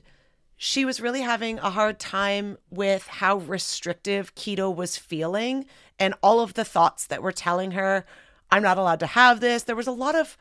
[0.56, 5.66] she was really having a hard time with how restrictive keto was feeling
[5.98, 8.06] and all of the thoughts that were telling her,
[8.50, 9.64] I'm not allowed to have this.
[9.64, 10.38] There was a lot of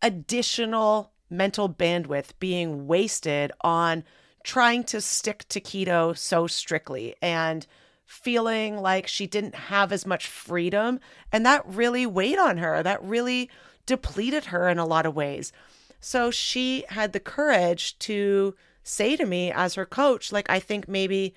[0.00, 4.04] additional mental bandwidth being wasted on
[4.42, 7.14] trying to stick to keto so strictly.
[7.22, 7.66] And
[8.12, 11.00] feeling like she didn't have as much freedom.
[11.32, 12.82] And that really weighed on her.
[12.82, 13.48] That really
[13.86, 15.50] depleted her in a lot of ways.
[15.98, 20.86] So she had the courage to say to me as her coach, like, I think
[20.88, 21.34] maybe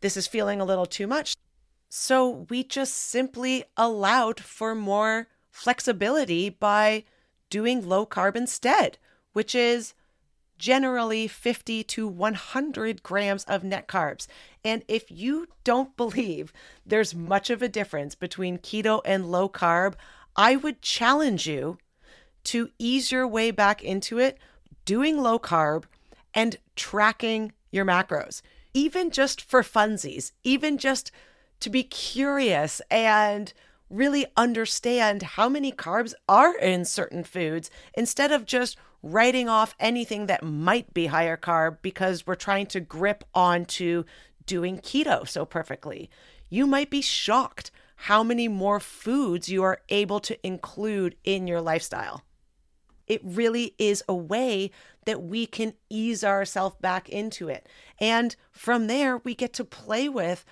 [0.00, 1.36] this is feeling a little too much.
[1.90, 7.04] So we just simply allowed for more flexibility by
[7.50, 8.96] doing low carb instead,
[9.34, 9.92] which is
[10.58, 14.26] generally 50 to 100 grams of net carbs.
[14.64, 16.52] And if you don't believe
[16.86, 19.94] there's much of a difference between keto and low carb,
[20.36, 21.78] I would challenge you
[22.44, 24.38] to ease your way back into it,
[24.84, 25.84] doing low carb
[26.34, 28.42] and tracking your macros,
[28.72, 31.10] even just for funsies, even just
[31.60, 33.52] to be curious and
[33.88, 40.26] really understand how many carbs are in certain foods instead of just writing off anything
[40.26, 44.04] that might be higher carb because we're trying to grip onto
[44.46, 46.08] doing keto so perfectly.
[46.48, 51.60] You might be shocked how many more foods you are able to include in your
[51.60, 52.22] lifestyle.
[53.06, 54.70] It really is a way
[55.04, 57.68] that we can ease ourselves back into it.
[57.98, 60.46] And from there, we get to play with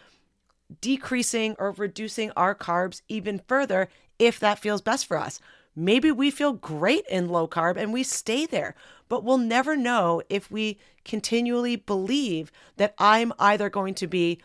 [0.83, 3.89] decreasing or reducing our carbs even further
[4.19, 5.41] if that feels best for us.
[5.75, 8.75] Maybe we feel great in low carb and we stay there,
[9.09, 14.39] but we'll never know if we continually believe that I'm either going to be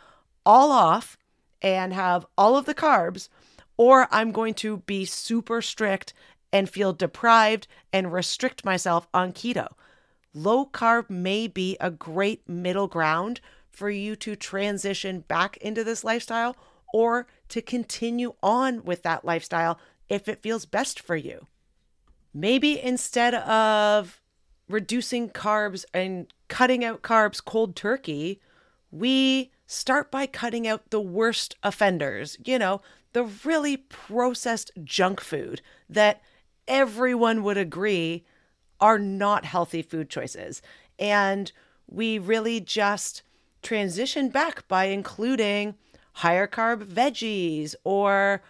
[0.45, 1.17] all off
[1.61, 3.27] and have all of the carbs,
[3.75, 6.13] or I'm going to be super strict
[6.53, 9.67] and feel deprived and restrict myself on keto.
[10.33, 16.03] Low carb may be a great middle ground for you to transition back into this
[16.03, 16.55] lifestyle
[16.93, 19.79] or to continue on with that lifestyle
[20.09, 21.47] if it feels best for you.
[22.33, 24.21] Maybe instead of
[24.69, 28.41] reducing carbs and cutting out carbs cold turkey,
[28.91, 32.81] we start by cutting out the worst offenders, you know,
[33.13, 36.21] the really processed junk food that
[36.67, 38.25] everyone would agree
[38.79, 40.61] are not healthy food choices.
[40.99, 41.51] And
[41.87, 43.23] we really just
[43.63, 45.75] transition back by including
[46.13, 48.41] higher carb veggies or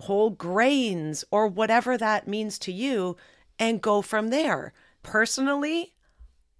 [0.00, 3.16] whole grains or whatever that means to you
[3.58, 4.72] and go from there.
[5.02, 5.94] Personally,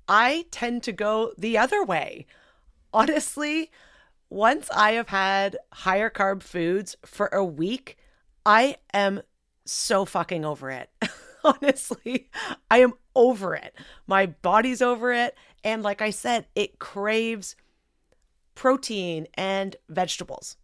[0.08, 2.26] I tend to go the other way.
[2.92, 3.70] Honestly,
[4.30, 7.96] once I have had higher carb foods for a week,
[8.44, 9.22] I am
[9.64, 10.90] so fucking over it.
[11.44, 12.28] Honestly,
[12.70, 13.74] I am over it.
[14.06, 15.36] My body's over it.
[15.62, 17.56] And like I said, it craves
[18.54, 20.56] protein and vegetables.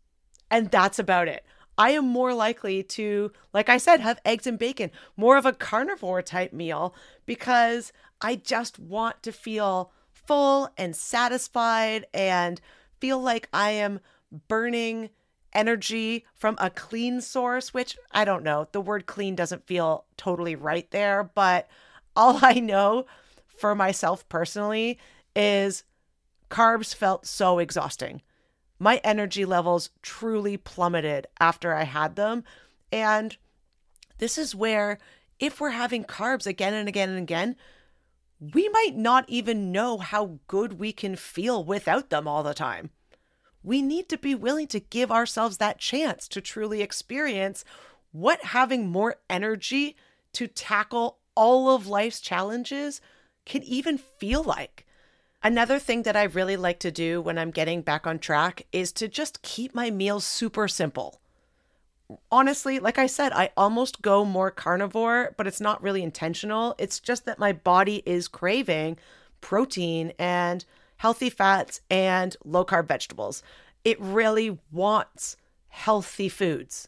[0.50, 1.44] And that's about it.
[1.78, 5.52] I am more likely to, like I said, have eggs and bacon, more of a
[5.52, 6.94] carnivore type meal
[7.26, 12.60] because I just want to feel full and satisfied and
[13.00, 14.00] feel like I am
[14.48, 15.10] burning
[15.52, 18.68] energy from a clean source, which I don't know.
[18.72, 21.68] The word clean doesn't feel totally right there, but
[22.14, 23.06] all I know
[23.56, 24.98] for myself personally
[25.34, 25.84] is
[26.50, 28.22] carbs felt so exhausting.
[28.82, 32.42] My energy levels truly plummeted after I had them.
[32.90, 33.36] And
[34.18, 34.98] this is where,
[35.38, 37.56] if we're having carbs again and again and again,
[38.40, 42.90] we might not even know how good we can feel without them all the time
[43.62, 47.64] we need to be willing to give ourselves that chance to truly experience
[48.10, 49.96] what having more energy
[50.32, 53.00] to tackle all of life's challenges
[53.44, 54.86] can even feel like.
[55.44, 58.92] Another thing that I really like to do when I'm getting back on track is
[58.92, 61.20] to just keep my meals super simple.
[62.30, 66.74] Honestly, like I said, I almost go more carnivore, but it's not really intentional.
[66.78, 68.98] It's just that my body is craving
[69.40, 70.64] protein and
[71.02, 73.42] healthy fats, and low carb vegetables.
[73.84, 75.36] It really wants
[75.66, 76.86] healthy foods.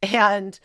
[0.00, 0.60] And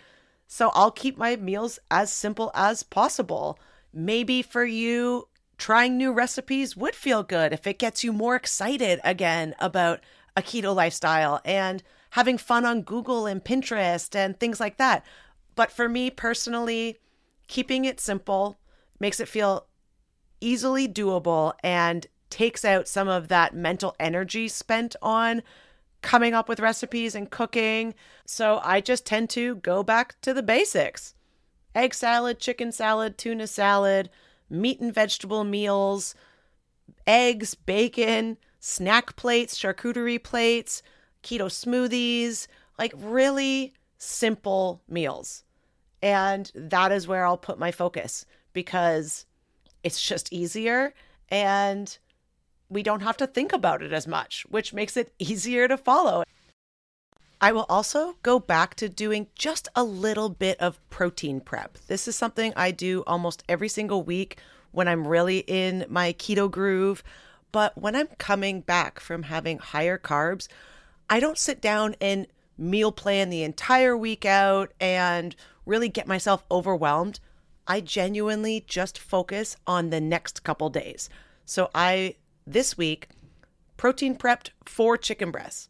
[0.46, 3.58] so I'll keep my meals as simple as possible.
[3.92, 5.28] Maybe for you,
[5.62, 9.99] trying new recipes would feel good if it gets you more excited again about
[10.36, 15.05] a keto lifestyle and having fun on Google and Pinterest and things like that.
[15.53, 16.97] But for me personally,
[17.47, 18.57] keeping it simple
[18.99, 19.68] makes it feel
[20.39, 25.43] easily doable and takes out some of that mental energy spent on
[26.01, 27.93] coming up with recipes and cooking.
[28.26, 31.14] So I just tend to go back to the basics
[31.76, 34.09] egg salad, chicken salad, tuna salad,
[34.52, 36.14] meat and vegetable meals,
[37.08, 40.84] eggs, bacon, snack plates, charcuterie plates,
[41.24, 42.47] keto smoothies,
[42.78, 45.43] like really simple meals.
[46.02, 49.26] And that is where I'll put my focus because
[49.84, 50.93] it's just easier
[51.30, 51.97] and
[52.70, 56.24] we don't have to think about it as much, which makes it easier to follow.
[57.44, 61.76] I will also go back to doing just a little bit of protein prep.
[61.88, 64.38] This is something I do almost every single week
[64.72, 67.04] when I'm really in my keto groove.
[67.52, 70.48] But when I'm coming back from having higher carbs,
[71.10, 72.28] I don't sit down and
[72.60, 75.36] meal plan the entire week out and
[75.66, 77.20] really get myself overwhelmed.
[77.68, 81.10] I genuinely just focus on the next couple days.
[81.46, 83.10] So I this week
[83.78, 85.70] protein prepped four chicken breasts,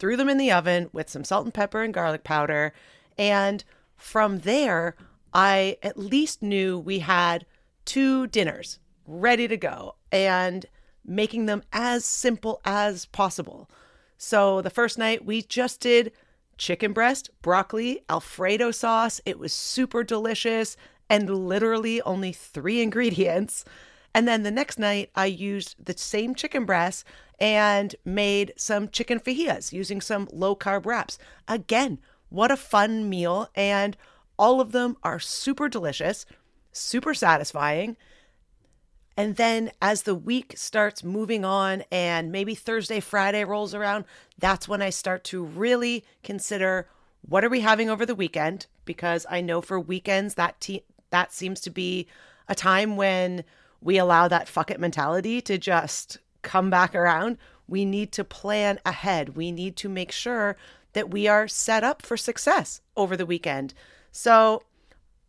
[0.00, 2.72] threw them in the oven with some salt and pepper and garlic powder.
[3.16, 3.62] And
[3.96, 4.96] from there,
[5.32, 7.46] I at least knew we had
[7.84, 10.66] two dinners ready to go and
[11.04, 13.70] making them as simple as possible.
[14.16, 16.12] So the first night we just did
[16.58, 19.20] chicken breast, broccoli, Alfredo sauce.
[19.24, 20.76] It was super delicious
[21.08, 23.64] and literally only three ingredients.
[24.14, 27.04] And then the next night, I used the same chicken breast
[27.40, 31.18] and made some chicken fajitas using some low carb wraps.
[31.48, 33.48] Again, what a fun meal.
[33.54, 33.96] And
[34.38, 36.26] all of them are super delicious,
[36.72, 37.96] super satisfying.
[39.16, 44.04] And then as the week starts moving on and maybe Thursday, Friday rolls around,
[44.38, 46.88] that's when I start to really consider
[47.22, 48.66] what are we having over the weekend?
[48.84, 52.06] Because I know for weekends that te- that seems to be
[52.48, 53.44] a time when
[53.82, 57.38] we allow that fuck it mentality to just come back around.
[57.66, 59.36] We need to plan ahead.
[59.36, 60.56] We need to make sure
[60.92, 63.74] that we are set up for success over the weekend.
[64.10, 64.64] So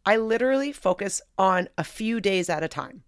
[0.06, 3.04] I literally focus on a few days at a time.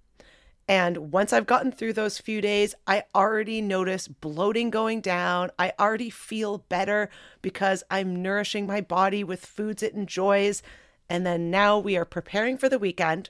[0.68, 5.52] And once I've gotten through those few days, I already notice bloating going down.
[5.60, 7.10] I already feel better
[7.42, 10.64] because I'm nourishing my body with foods it enjoys.
[11.10, 13.30] And then now we are preparing for the weekend.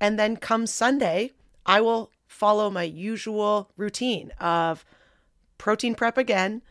[0.00, 1.32] And then come Sunday,
[1.66, 4.84] I will follow my usual routine of
[5.58, 6.62] protein prep again,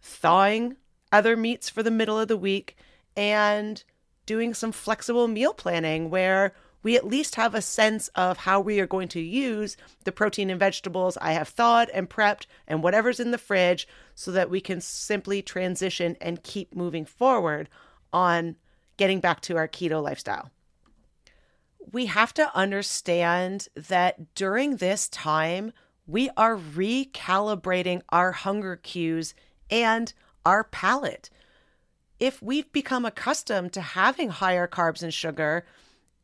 [0.00, 0.76] thawing
[1.10, 2.76] other meats for the middle of the week,
[3.16, 3.82] and
[4.26, 8.78] doing some flexible meal planning where we at least have a sense of how we
[8.78, 13.18] are going to use the protein and vegetables I have thawed and prepped and whatever's
[13.18, 17.68] in the fridge so that we can simply transition and keep moving forward
[18.12, 18.56] on
[18.96, 20.50] getting back to our keto lifestyle.
[21.90, 25.72] We have to understand that during this time,
[26.06, 29.34] we are recalibrating our hunger cues
[29.70, 30.12] and
[30.44, 31.30] our palate.
[32.18, 35.64] If we've become accustomed to having higher carbs and sugar,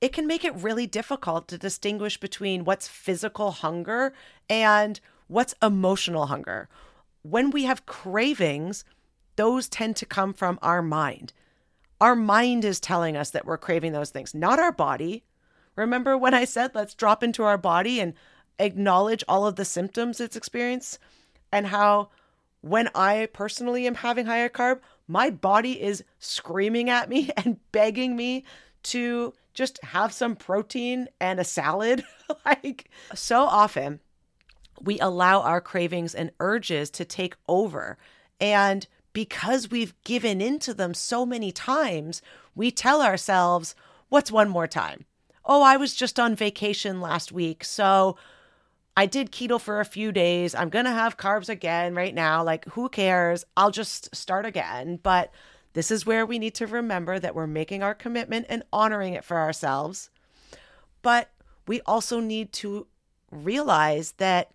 [0.01, 4.12] it can make it really difficult to distinguish between what's physical hunger
[4.51, 6.69] and what's emotional hunger.
[7.23, 8.85] When we have cravings,
[9.37, 11.33] those tend to come from our mind.
[12.01, 15.25] Our mind is telling us that we're craving those things, not our body.
[15.77, 18.14] Remember when I said let's drop into our body and
[18.59, 20.99] acknowledge all of the symptoms it's experienced
[21.53, 22.11] and how
[22.61, 28.16] when I personally am having higher carb, my body is screaming at me and begging
[28.16, 28.45] me
[28.85, 32.05] to just have some protein and a salad.
[32.45, 34.01] like so often,
[34.81, 37.99] we allow our cravings and urges to take over.
[38.41, 42.20] And because we've given into them so many times,
[42.55, 43.75] we tell ourselves,
[44.09, 45.07] What's one more time?
[45.47, 47.64] Oh, I was just on vacation last week.
[47.64, 48.16] So
[48.97, 50.55] I did keto for a few days.
[50.55, 52.42] I'm going to have carbs again right now.
[52.42, 53.45] Like, who cares?
[53.57, 55.01] I'll just start again.
[55.03, 55.32] But
[55.74, 59.24] this is where we need to remember that we're making our commitment and honoring it
[59.24, 60.11] for ourselves.
[61.03, 61.30] But
[61.66, 62.86] we also need to
[63.30, 64.51] realize that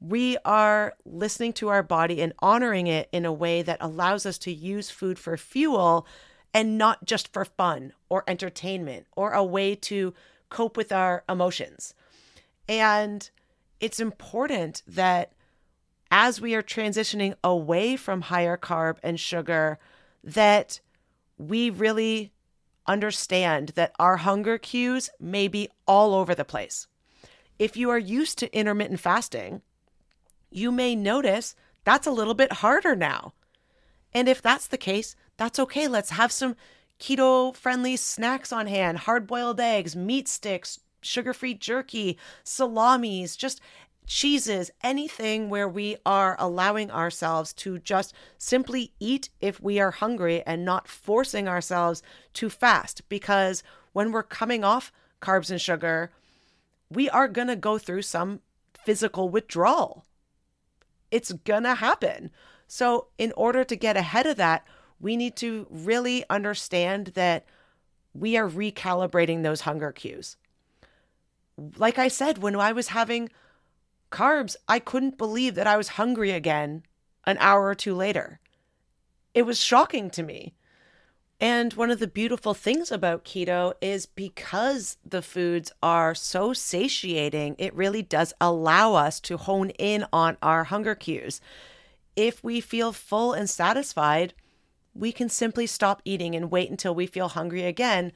[0.00, 4.38] we are listening to our body and honoring it in a way that allows us
[4.38, 6.06] to use food for fuel
[6.52, 10.14] and not just for fun or entertainment or a way to
[10.48, 11.94] cope with our emotions.
[12.68, 13.28] And
[13.78, 15.32] it's important that
[16.10, 19.78] as we are transitioning away from higher carb and sugar,
[20.24, 20.80] that
[21.38, 22.32] we really
[22.86, 26.88] understand that our hunger cues may be all over the place.
[27.58, 29.62] If you are used to intermittent fasting,
[30.50, 33.34] you may notice that's a little bit harder now.
[34.12, 35.88] And if that's the case, that's okay.
[35.88, 36.54] Let's have some
[37.00, 43.58] keto friendly snacks on hand hard boiled eggs, meat sticks, sugar free jerky, salamis, just
[44.06, 50.42] cheeses, anything where we are allowing ourselves to just simply eat if we are hungry
[50.46, 52.02] and not forcing ourselves
[52.34, 53.08] to fast.
[53.08, 53.62] Because
[53.94, 56.12] when we're coming off carbs and sugar,
[56.90, 58.40] we are going to go through some
[58.84, 60.04] physical withdrawal.
[61.10, 62.30] It's going to happen.
[62.66, 64.66] So, in order to get ahead of that,
[65.00, 67.46] we need to really understand that
[68.12, 70.36] we are recalibrating those hunger cues.
[71.76, 73.30] Like I said, when I was having
[74.10, 76.82] carbs, I couldn't believe that I was hungry again
[77.24, 78.40] an hour or two later.
[79.34, 80.54] It was shocking to me.
[81.40, 87.56] And one of the beautiful things about keto is because the foods are so satiating,
[87.58, 91.40] it really does allow us to hone in on our hunger cues.
[92.14, 94.34] If we feel full and satisfied,
[94.94, 98.12] we can simply stop eating and wait until we feel hungry again.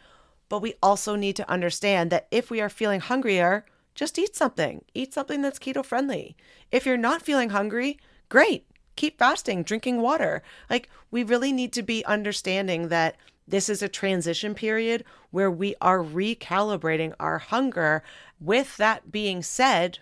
[0.48, 3.64] But we also need to understand that if we are feeling hungrier,
[3.94, 4.84] just eat something.
[4.92, 6.36] Eat something that's keto friendly.
[6.70, 7.98] If you're not feeling hungry,
[8.28, 8.66] great.
[8.96, 10.42] Keep fasting, drinking water.
[10.68, 13.16] Like, we really need to be understanding that
[13.46, 18.02] this is a transition period where we are recalibrating our hunger.
[18.40, 19.98] With that being said,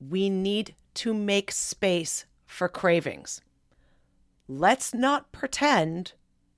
[0.00, 3.40] we need to make space for cravings.
[4.48, 6.12] Let's not pretend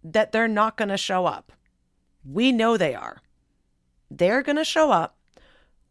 [0.05, 1.53] that they're not going to show up.
[2.25, 3.21] We know they are.
[4.11, 5.17] They're going to show up.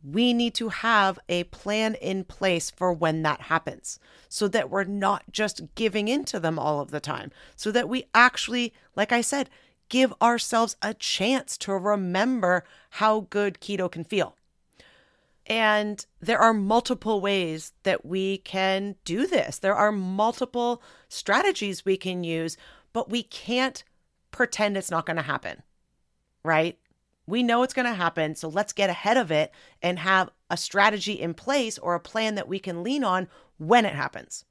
[0.02, 4.86] We need to have a plan in place for when that happens so that we're
[4.86, 9.20] not just giving into them all of the time, so that we actually, like I
[9.20, 9.50] said,
[9.90, 14.38] give ourselves a chance to remember how good keto can feel.
[15.50, 19.58] And there are multiple ways that we can do this.
[19.58, 22.56] There are multiple strategies we can use,
[22.94, 23.84] but we can't
[24.30, 25.64] pretend it's not going to happen,
[26.44, 26.78] right?
[27.26, 28.36] We know it's going to happen.
[28.36, 32.36] So let's get ahead of it and have a strategy in place or a plan
[32.36, 33.28] that we can lean on
[33.58, 34.46] when it happens.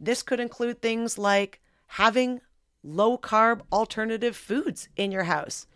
[0.00, 2.40] This could include things like having
[2.82, 5.66] low carb alternative foods in your house.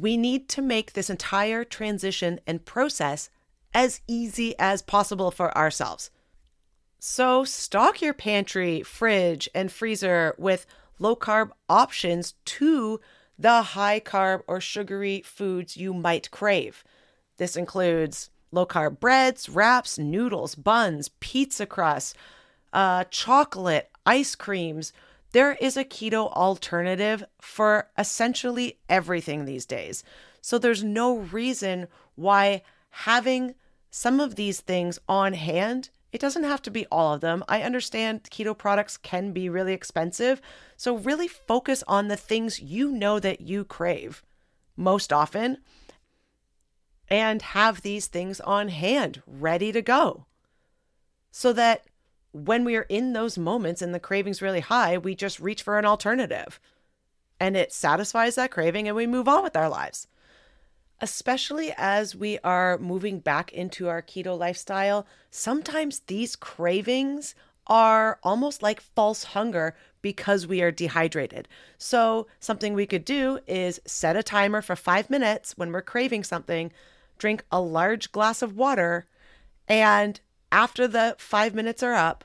[0.00, 3.30] We need to make this entire transition and process
[3.74, 6.10] as easy as possible for ourselves.
[7.00, 10.66] So, stock your pantry, fridge, and freezer with
[10.98, 13.00] low carb options to
[13.38, 16.84] the high carb or sugary foods you might crave.
[17.36, 22.14] This includes low carb breads, wraps, noodles, buns, pizza crusts,
[22.72, 24.92] uh, chocolate, ice creams,
[25.32, 30.02] there is a keto alternative for essentially everything these days.
[30.40, 33.54] So there's no reason why having
[33.90, 37.44] some of these things on hand, it doesn't have to be all of them.
[37.48, 40.40] I understand keto products can be really expensive.
[40.76, 44.22] So really focus on the things you know that you crave
[44.76, 45.58] most often
[47.08, 50.26] and have these things on hand ready to go
[51.30, 51.84] so that
[52.32, 55.78] when we are in those moments and the craving's really high, we just reach for
[55.78, 56.60] an alternative
[57.40, 60.06] and it satisfies that craving and we move on with our lives.
[61.00, 67.34] Especially as we are moving back into our keto lifestyle, sometimes these cravings
[67.68, 71.46] are almost like false hunger because we are dehydrated.
[71.76, 76.24] So, something we could do is set a timer for five minutes when we're craving
[76.24, 76.72] something,
[77.18, 79.06] drink a large glass of water,
[79.68, 80.20] and
[80.50, 82.24] after the five minutes are up,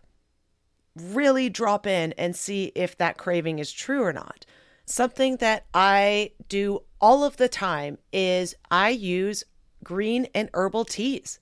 [0.95, 4.45] really drop in and see if that craving is true or not.
[4.85, 9.43] Something that I do all of the time is I use
[9.83, 11.39] green and herbal teas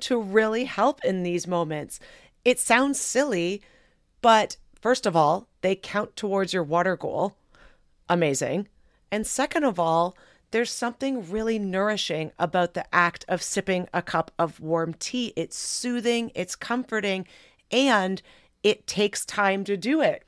[0.00, 2.00] to really help in these moments.
[2.44, 3.62] It sounds silly,
[4.20, 7.36] but first of all, they count towards your water goal.
[8.08, 8.68] Amazing.
[9.10, 10.16] And second of all,
[10.54, 15.32] there's something really nourishing about the act of sipping a cup of warm tea.
[15.34, 17.26] It's soothing, it's comforting,
[17.72, 18.22] and
[18.62, 20.22] it takes time to do it,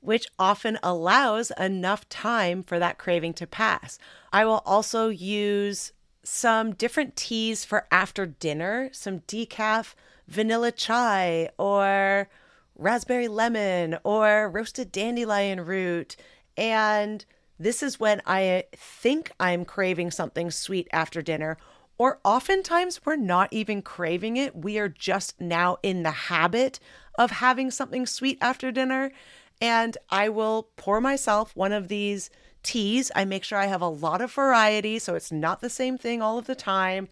[0.00, 3.96] which often allows enough time for that craving to pass.
[4.32, 5.92] I will also use
[6.24, 9.94] some different teas for after dinner, some decaf
[10.26, 12.28] vanilla chai or
[12.74, 16.16] raspberry lemon or roasted dandelion root.
[16.56, 17.24] And
[17.58, 21.56] this is when I uh, think I'm craving something sweet after dinner,
[21.98, 24.56] or oftentimes we're not even craving it.
[24.56, 26.80] We are just now in the habit
[27.16, 29.12] of having something sweet after dinner.
[29.60, 32.30] And I will pour myself one of these
[32.64, 33.12] teas.
[33.14, 36.20] I make sure I have a lot of variety so it's not the same thing
[36.20, 37.08] all of the time.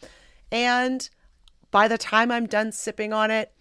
[0.51, 1.09] And
[1.71, 3.53] by the time I'm done sipping on it,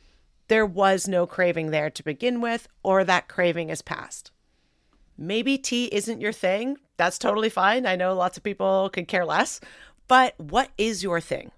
[0.48, 4.32] there was no craving there to begin with, or that craving is past.
[5.22, 6.78] Maybe tea isn't your thing.
[6.98, 7.86] That's totally fine.
[7.86, 9.60] I know lots of people could care less.
[10.08, 11.52] But what is your thing?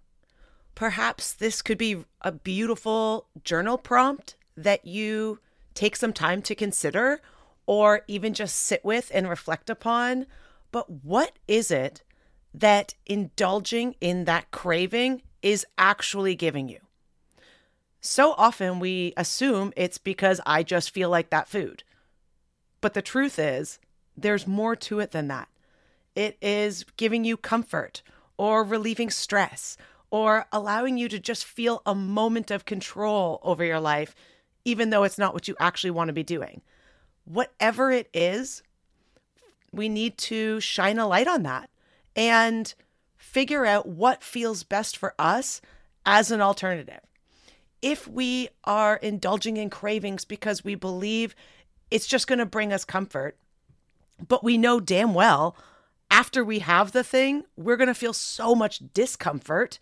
[0.76, 5.39] Perhaps this could be a beautiful journal prompt that you
[5.76, 7.22] take some time to consider
[7.66, 10.26] or even just sit with and reflect upon.
[10.74, 12.03] But what is it
[12.53, 16.80] that indulging in that craving is actually giving you?
[18.01, 21.86] So often we assume it's because I just feel like that food.
[22.84, 23.79] But the truth is,
[24.17, 25.47] there's more to it than that.
[26.15, 28.01] It is giving you comfort
[28.36, 29.77] or relieving stress
[30.11, 34.13] or allowing you to just feel a moment of control over your life,
[34.65, 36.61] even though it's not what you actually want to be doing.
[37.23, 38.63] Whatever it is,
[39.71, 41.69] we need to shine a light on that
[42.17, 42.73] and
[43.15, 45.61] figure out what feels best for us
[46.05, 46.99] as an alternative.
[47.81, 51.34] If we are indulging in cravings because we believe
[51.91, 53.38] it's just going to bring us comfort.
[54.27, 55.55] But we know damn well
[56.13, 59.79] after we have the thing, we're going to feel so much discomfort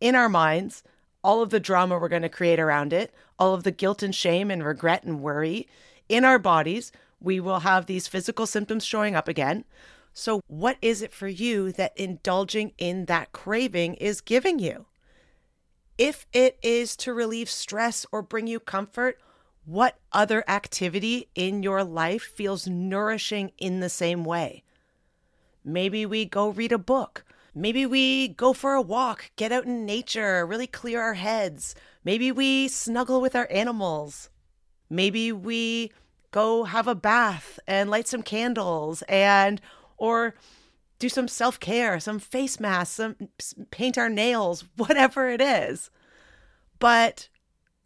[0.00, 0.82] in our minds,
[1.22, 4.12] all of the drama we're going to create around it, all of the guilt and
[4.12, 5.68] shame and regret and worry
[6.08, 6.90] in our bodies.
[7.20, 9.64] We will have these physical symptoms showing up again.
[10.12, 14.86] So, what is it for you that indulging in that craving is giving you?
[15.96, 19.20] If it is to relieve stress or bring you comfort,
[19.68, 24.62] What other activity in your life feels nourishing in the same way?
[25.62, 27.22] Maybe we go read a book.
[27.54, 31.74] Maybe we go for a walk, get out in nature, really clear our heads.
[32.02, 34.30] Maybe we snuggle with our animals.
[34.88, 35.92] Maybe we
[36.30, 39.60] go have a bath and light some candles and
[39.98, 40.34] or
[40.98, 43.16] do some self-care, some face masks, some
[43.70, 45.90] paint our nails, whatever it is.
[46.78, 47.28] But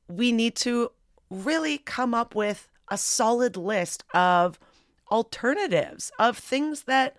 [0.07, 0.93] we need to
[1.33, 4.59] really come up with a solid list of
[5.11, 7.17] alternatives of things that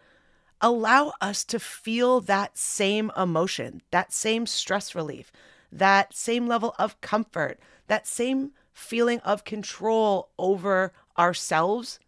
[0.61, 5.32] allow us to feel that same emotion, that same stress relief,
[5.72, 11.99] that same level of comfort, that same feeling of control over ourselves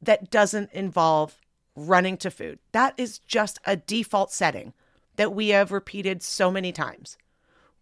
[0.00, 1.38] that doesn't involve
[1.74, 2.58] running to food.
[2.72, 4.72] That is just a default setting
[5.16, 7.16] that we have repeated so many times.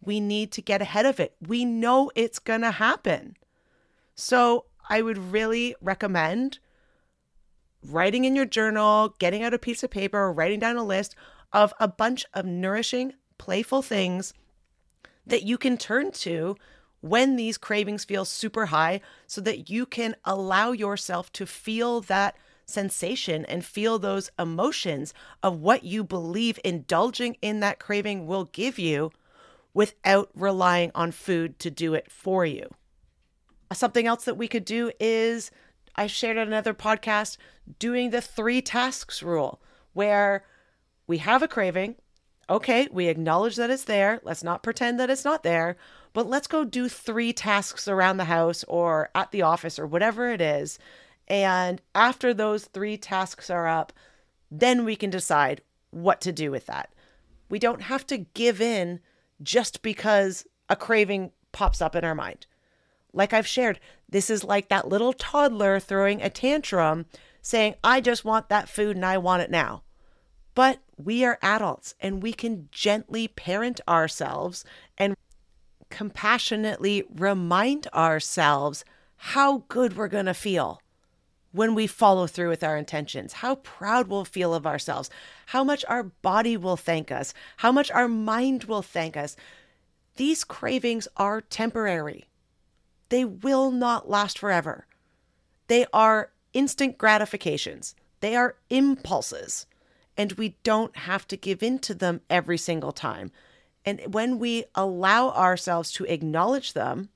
[0.02, 1.34] We need to get ahead of it.
[1.46, 3.36] We know it's going to happen.
[4.14, 6.58] So, I would really recommend
[7.86, 11.14] writing in your journal, getting out a piece of paper, writing down a list
[11.52, 14.34] of a bunch of nourishing, playful things
[15.26, 16.56] that you can turn to
[17.00, 22.36] when these cravings feel super high so that you can allow yourself to feel that
[22.66, 28.78] sensation and feel those emotions of what you believe indulging in that craving will give
[28.78, 29.10] you
[29.72, 32.68] without relying on food to do it for you.
[33.70, 35.50] Uh, something else that we could do is
[35.96, 37.36] I shared on another podcast
[37.78, 39.60] doing the three tasks rule,
[39.92, 40.44] where
[41.06, 41.96] we have a craving.
[42.48, 44.20] Okay, we acknowledge that it's there.
[44.24, 45.76] Let's not pretend that it's not there,
[46.12, 50.32] but let's go do three tasks around the house or at the office or whatever
[50.32, 50.78] it is.
[51.28, 53.92] And after those three tasks are up,
[54.50, 55.60] then we can decide
[55.90, 56.92] what to do with that.
[57.48, 59.00] We don't have to give in
[59.42, 62.46] just because a craving pops up in our mind.
[63.12, 67.06] Like I've shared, this is like that little toddler throwing a tantrum
[67.42, 69.82] saying, I just want that food and I want it now.
[70.54, 74.64] But we are adults and we can gently parent ourselves
[74.98, 75.16] and
[75.88, 78.84] compassionately remind ourselves
[79.16, 80.80] how good we're going to feel
[81.52, 85.10] when we follow through with our intentions, how proud we'll feel of ourselves,
[85.46, 89.36] how much our body will thank us, how much our mind will thank us.
[90.16, 92.26] These cravings are temporary,
[93.08, 94.86] they will not last forever.
[95.66, 99.66] They are instant gratifications, they are impulses,
[100.16, 103.32] and we don't have to give in to them every single time.
[103.84, 107.08] And when we allow ourselves to acknowledge them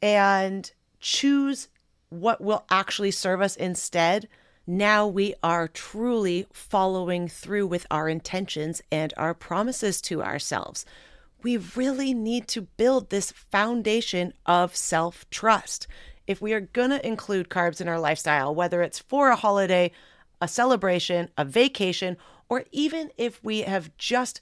[0.00, 0.70] and
[1.00, 1.68] choose
[2.10, 4.28] what will actually serve us instead,
[4.66, 10.84] now we are truly following through with our intentions and our promises to ourselves.
[11.42, 15.86] We really need to build this foundation of self trust.
[16.26, 19.92] If we are going to include carbs in our lifestyle, whether it's for a holiday,
[20.40, 22.16] a celebration, a vacation,
[22.48, 24.40] or even if we have just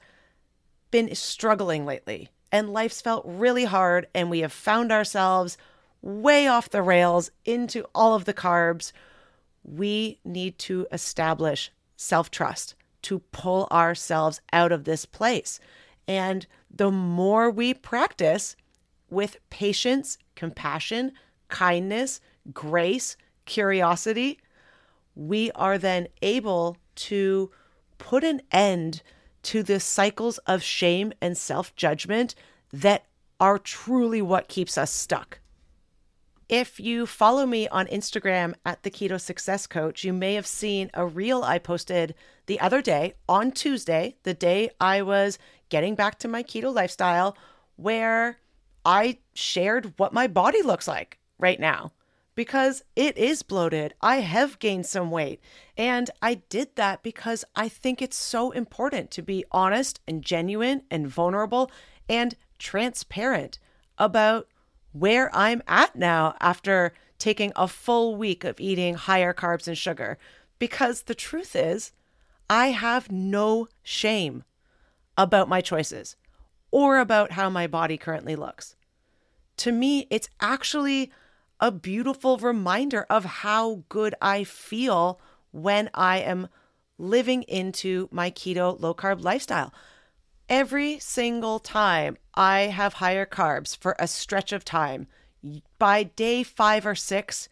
[0.90, 5.58] been struggling lately and life's felt really hard and we have found ourselves
[6.04, 8.92] way off the rails into all of the carbs,
[9.62, 15.58] we need to establish self trust to pull ourselves out of this place.
[16.06, 18.54] And the more we practice
[19.08, 21.12] with patience, compassion,
[21.48, 22.20] kindness,
[22.52, 24.38] grace, curiosity,
[25.14, 27.50] we are then able to
[27.96, 29.02] put an end
[29.42, 32.34] to the cycles of shame and self judgment
[32.72, 33.06] that
[33.40, 35.38] are truly what keeps us stuck.
[36.54, 40.88] If you follow me on Instagram at the Keto Success Coach, you may have seen
[40.94, 42.14] a reel I posted
[42.46, 45.36] the other day on Tuesday, the day I was
[45.68, 47.36] getting back to my keto lifestyle,
[47.74, 48.38] where
[48.84, 51.90] I shared what my body looks like right now
[52.36, 53.94] because it is bloated.
[54.00, 55.40] I have gained some weight.
[55.76, 60.82] And I did that because I think it's so important to be honest and genuine
[60.88, 61.68] and vulnerable
[62.08, 63.58] and transparent
[63.98, 64.46] about
[64.94, 70.18] where I'm at now after taking a full week of eating higher carbs and sugar.
[70.58, 71.92] Because the truth is,
[72.48, 74.44] I have no shame
[75.18, 76.16] about my choices
[76.70, 78.76] or about how my body currently looks.
[79.58, 81.12] To me, it's actually
[81.60, 85.20] a beautiful reminder of how good I feel
[85.50, 86.48] when I am
[86.98, 89.72] living into my keto low carb lifestyle.
[90.48, 95.06] Every single time I have higher carbs for a stretch of time,
[95.78, 97.48] by day five or six,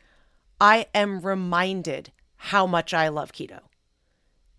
[0.61, 3.61] I am reminded how much I love keto.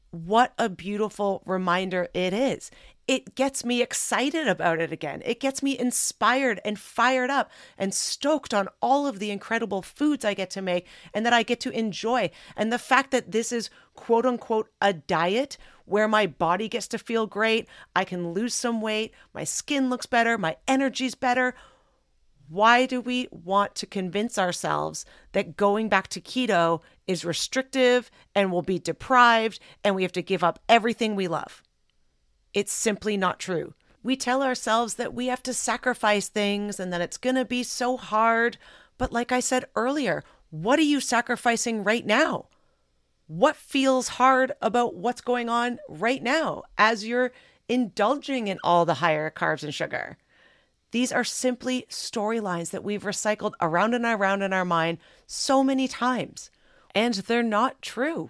[0.09, 2.71] What a beautiful reminder it is.
[3.07, 5.21] It gets me excited about it again.
[5.25, 10.23] It gets me inspired and fired up and stoked on all of the incredible foods
[10.23, 12.31] I get to make and that I get to enjoy.
[12.55, 16.97] And the fact that this is quote unquote a diet where my body gets to
[16.97, 21.55] feel great, I can lose some weight, my skin looks better, my energy's better.
[22.47, 28.51] Why do we want to convince ourselves that going back to keto is restrictive and
[28.51, 31.63] we'll be deprived and we have to give up everything we love?
[32.53, 33.73] It's simply not true.
[34.03, 37.63] We tell ourselves that we have to sacrifice things and that it's going to be
[37.63, 38.57] so hard.
[38.97, 42.47] But like I said earlier, what are you sacrificing right now?
[43.27, 47.31] What feels hard about what's going on right now as you're
[47.69, 50.17] indulging in all the higher carbs and sugar?
[50.91, 55.87] These are simply storylines that we've recycled around and around in our mind so many
[55.87, 56.51] times,
[56.93, 58.29] and they're not true.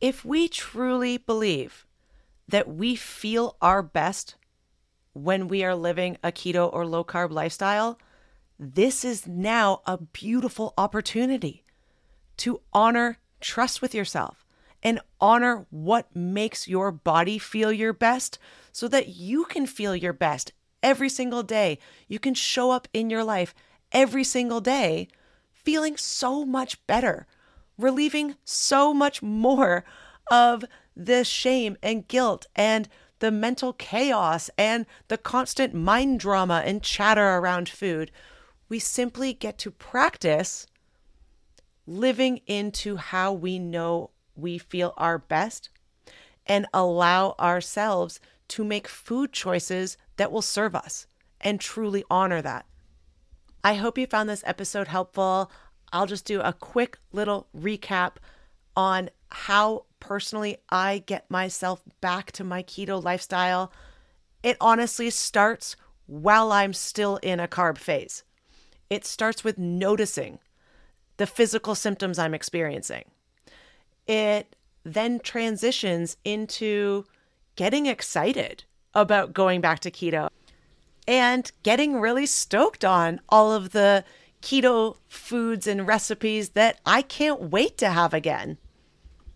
[0.00, 1.86] If we truly believe
[2.52, 4.36] that we feel our best
[5.14, 7.98] when we are living a keto or low carb lifestyle,
[8.58, 11.64] this is now a beautiful opportunity
[12.36, 14.44] to honor trust with yourself
[14.82, 18.38] and honor what makes your body feel your best
[18.70, 21.78] so that you can feel your best every single day.
[22.06, 23.54] You can show up in your life
[23.92, 25.08] every single day
[25.54, 27.26] feeling so much better,
[27.78, 29.86] relieving so much more
[30.30, 30.64] of
[30.96, 32.88] the shame and guilt and
[33.18, 38.10] the mental chaos and the constant mind drama and chatter around food.
[38.68, 40.66] We simply get to practice
[41.86, 45.70] living into how we know we feel our best
[46.46, 48.18] and allow ourselves
[48.48, 51.06] to make food choices that will serve us
[51.40, 52.66] and truly honor that.
[53.64, 55.50] I hope you found this episode helpful.
[55.92, 58.16] I'll just do a quick little recap
[58.76, 63.72] on how personally I get myself back to my keto lifestyle.
[64.42, 65.76] It honestly starts
[66.06, 68.24] while I'm still in a carb phase.
[68.90, 70.40] It starts with noticing
[71.16, 73.04] the physical symptoms I'm experiencing.
[74.08, 77.04] It then transitions into
[77.54, 80.28] getting excited about going back to keto
[81.06, 84.04] and getting really stoked on all of the
[84.42, 88.58] keto foods and recipes that I can't wait to have again.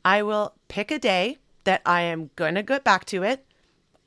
[0.05, 3.45] I will pick a day that I am going to get back to it.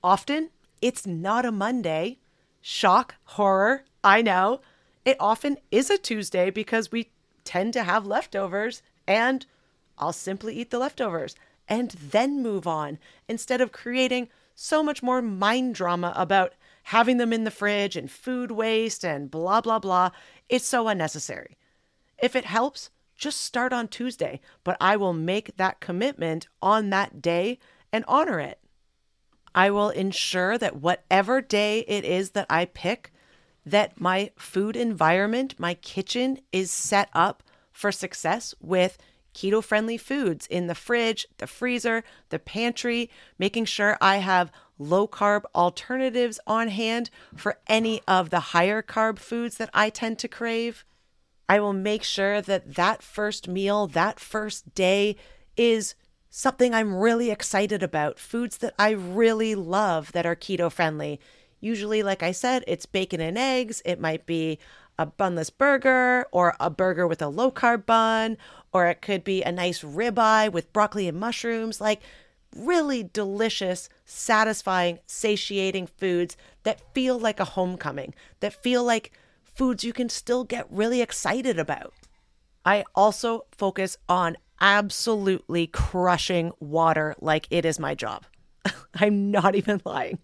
[0.03, 0.49] Often
[0.81, 2.19] it's not a Monday.
[2.61, 4.61] Shock, horror, I know.
[5.05, 7.09] It often is a Tuesday because we
[7.43, 9.45] tend to have leftovers and
[9.97, 11.35] I'll simply eat the leftovers
[11.67, 12.97] and then move on
[13.27, 16.53] instead of creating so much more mind drama about
[16.83, 20.09] having them in the fridge and food waste and blah, blah, blah.
[20.47, 21.57] It's so unnecessary.
[22.21, 22.89] If it helps,
[23.19, 27.59] just start on Tuesday, but I will make that commitment on that day
[27.91, 28.59] and honor it.
[29.53, 33.11] I will ensure that whatever day it is that I pick,
[33.65, 38.97] that my food environment, my kitchen is set up for success with
[39.33, 45.07] keto friendly foods in the fridge, the freezer, the pantry, making sure I have low
[45.07, 50.27] carb alternatives on hand for any of the higher carb foods that I tend to
[50.27, 50.85] crave.
[51.49, 55.15] I will make sure that that first meal, that first day
[55.57, 55.95] is
[56.29, 61.19] something I'm really excited about, foods that I really love that are keto friendly.
[61.59, 63.81] Usually, like I said, it's bacon and eggs.
[63.83, 64.59] It might be
[64.99, 68.37] a bunless burger or a burger with a low carb bun,
[68.71, 71.81] or it could be a nice ribeye with broccoli and mushrooms.
[71.81, 72.01] Like
[72.55, 79.11] really delicious, satisfying, satiating foods that feel like a homecoming, that feel like
[79.59, 81.93] foods you can still get really excited about.
[82.65, 88.23] I also focus on absolutely crushing water like it is my job.
[88.95, 90.19] I'm not even lying.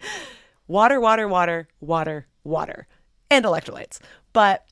[0.69, 2.87] Water, water, water, water, water,
[3.29, 3.99] and electrolytes.
[4.31, 4.65] But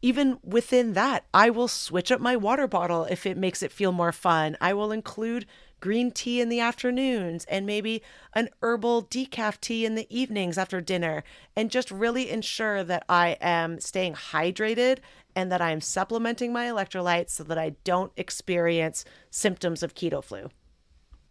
[0.00, 3.90] even within that, I will switch up my water bottle if it makes it feel
[3.90, 4.56] more fun.
[4.60, 5.44] I will include
[5.80, 8.02] green tea in the afternoons and maybe
[8.32, 11.22] an herbal decaf tea in the evenings after dinner
[11.56, 14.98] and just really ensure that I am staying hydrated
[15.36, 20.48] and that I'm supplementing my electrolytes so that I don't experience symptoms of keto flu.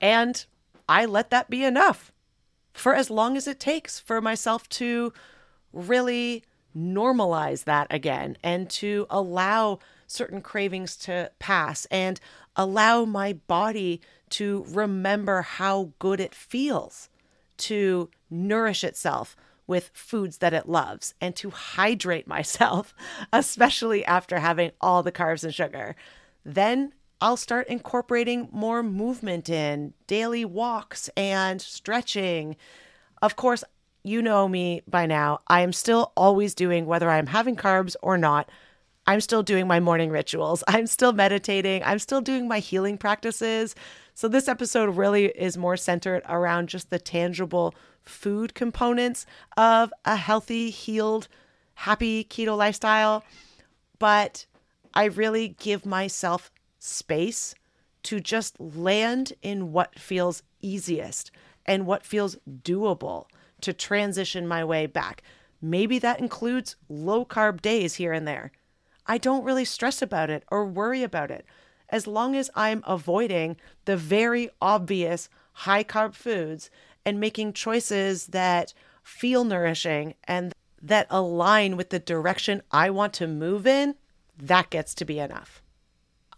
[0.01, 0.45] And
[0.87, 2.11] I let that be enough
[2.73, 5.13] for as long as it takes for myself to
[5.71, 6.43] really
[6.75, 12.19] normalize that again and to allow certain cravings to pass and
[12.55, 14.01] allow my body
[14.33, 17.09] to remember how good it feels
[17.57, 19.35] to nourish itself
[19.67, 22.93] with foods that it loves and to hydrate myself,
[23.31, 25.95] especially after having all the carbs and sugar.
[26.43, 32.57] Then I'll start incorporating more movement in daily walks and stretching.
[33.21, 33.63] Of course,
[34.03, 35.39] you know me by now.
[35.47, 38.49] I am still always doing, whether I'm having carbs or not,
[39.05, 40.63] I'm still doing my morning rituals.
[40.67, 41.83] I'm still meditating.
[41.83, 43.75] I'm still doing my healing practices.
[44.15, 49.25] So, this episode really is more centered around just the tangible food components
[49.57, 51.27] of a healthy, healed,
[51.75, 53.23] happy keto lifestyle.
[53.97, 54.45] But
[54.93, 57.55] I really give myself space
[58.03, 61.31] to just land in what feels easiest
[61.65, 63.25] and what feels doable
[63.61, 65.23] to transition my way back.
[65.61, 68.51] Maybe that includes low carb days here and there.
[69.07, 71.45] I don't really stress about it or worry about it
[71.93, 76.71] as long as I'm avoiding the very obvious high carb foods
[77.05, 78.73] and making choices that
[79.03, 83.93] feel nourishing and that align with the direction I want to move in,
[84.35, 85.61] that gets to be enough.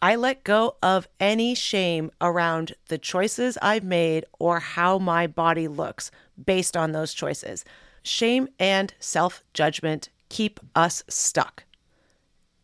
[0.01, 5.69] I let go of any shame around the choices I've made or how my body
[5.69, 6.11] looks
[6.43, 7.63] based on those choices.
[8.03, 11.63] Shame and self judgment keep us stuck.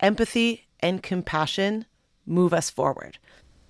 [0.01, 1.85] Empathy and compassion
[2.25, 3.17] move us forward.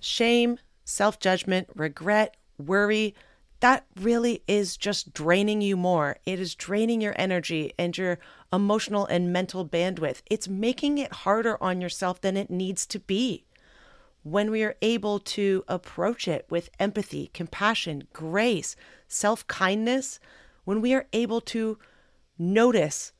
[0.00, 3.14] Shame, self judgment, regret, worry,
[3.62, 6.16] that really is just draining you more.
[6.26, 8.18] It is draining your energy and your
[8.52, 10.22] emotional and mental bandwidth.
[10.28, 13.44] It's making it harder on yourself than it needs to be.
[14.24, 18.74] When we are able to approach it with empathy, compassion, grace,
[19.06, 20.18] self kindness,
[20.64, 21.78] when we are able to
[22.36, 23.12] notice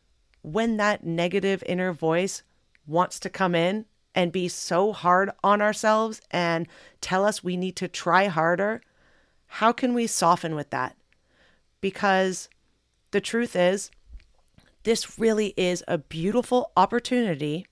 [0.42, 2.42] when that negative inner voice
[2.84, 3.84] wants to come in
[4.14, 6.68] and be so hard on ourselves and
[7.00, 8.82] tell us we need to try harder,
[9.46, 10.96] how can we soften with that?
[11.80, 12.48] Because
[13.10, 13.90] the truth is,
[14.84, 17.66] this really is a beautiful opportunity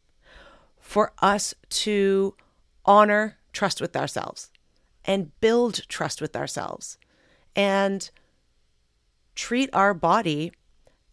[0.79, 2.35] for us to
[2.85, 4.51] honor trust with ourselves
[5.05, 6.99] and build trust with ourselves
[7.57, 8.11] and
[9.35, 10.53] treat our body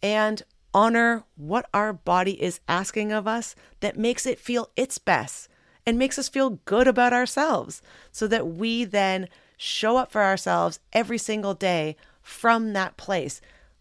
[0.02, 0.42] and
[0.78, 5.48] honor what our body is asking of us that makes it feel its best
[5.84, 10.78] and makes us feel good about ourselves so that we then show up for ourselves
[10.92, 13.40] every single day from that place.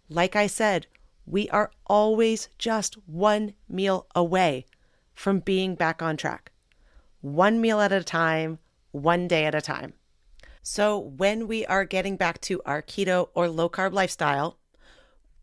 [0.09, 0.87] Like I said,
[1.27, 4.65] we are always just one meal away
[5.13, 6.51] from being back on track.
[7.21, 8.57] One meal at a time,
[8.89, 9.93] one day at a time.
[10.63, 14.57] So, when we are getting back to our keto or low carb lifestyle,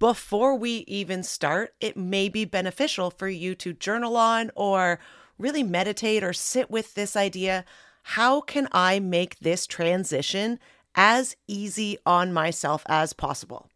[0.05, 5.01] before we even start, it may be beneficial for you to journal on or
[5.39, 7.65] really meditate or sit with this idea.
[8.03, 10.59] How can I make this transition
[10.95, 13.71] as easy on myself as possible?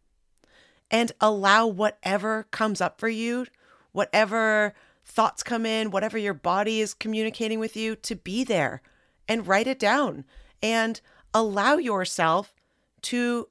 [0.91, 3.47] And allow whatever comes up for you,
[3.91, 8.83] whatever thoughts come in, whatever your body is communicating with you, to be there
[9.27, 10.25] and write it down
[10.61, 11.01] and
[11.33, 12.53] allow yourself
[13.01, 13.49] to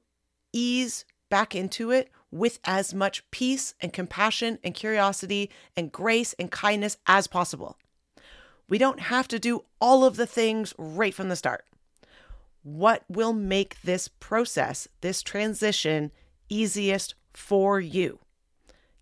[0.53, 6.51] ease back into it with as much peace and compassion and curiosity and grace and
[6.51, 7.77] kindness as possible.
[8.67, 11.65] We don't have to do all of the things right from the start.
[12.61, 16.11] What will make this process, this transition,
[16.49, 18.19] easiest for you?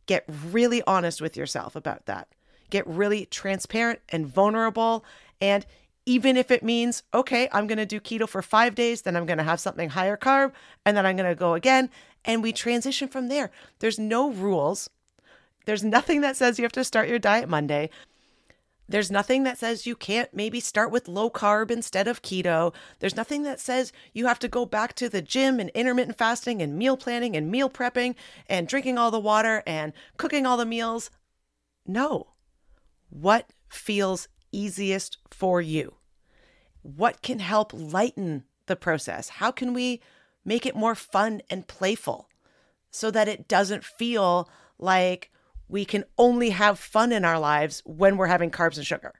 [0.06, 2.30] Get really honest with yourself about that.
[2.70, 5.04] Get really transparent and vulnerable.
[5.42, 5.66] And
[6.08, 9.26] even if it means, okay, I'm going to do keto for five days, then I'm
[9.26, 10.53] going to have something higher carb,
[10.86, 11.89] and then I'm going to go again.
[12.24, 13.51] And we transition from there.
[13.80, 14.89] There's no rules.
[15.66, 17.89] There's nothing that says you have to start your diet Monday.
[18.88, 22.74] There's nothing that says you can't maybe start with low carb instead of keto.
[22.99, 26.62] There's nothing that says you have to go back to the gym and intermittent fasting
[26.62, 28.16] and meal planning and meal prepping
[28.47, 31.12] and drinking all the water and cooking all the meals.
[31.86, 32.28] No.
[33.10, 35.97] What feels easiest for you?
[36.96, 39.28] What can help lighten the process?
[39.28, 40.00] How can we
[40.46, 42.30] make it more fun and playful
[42.92, 45.30] so that it doesn't feel like
[45.68, 49.16] we can only have fun in our lives when we're having carbs and sugar?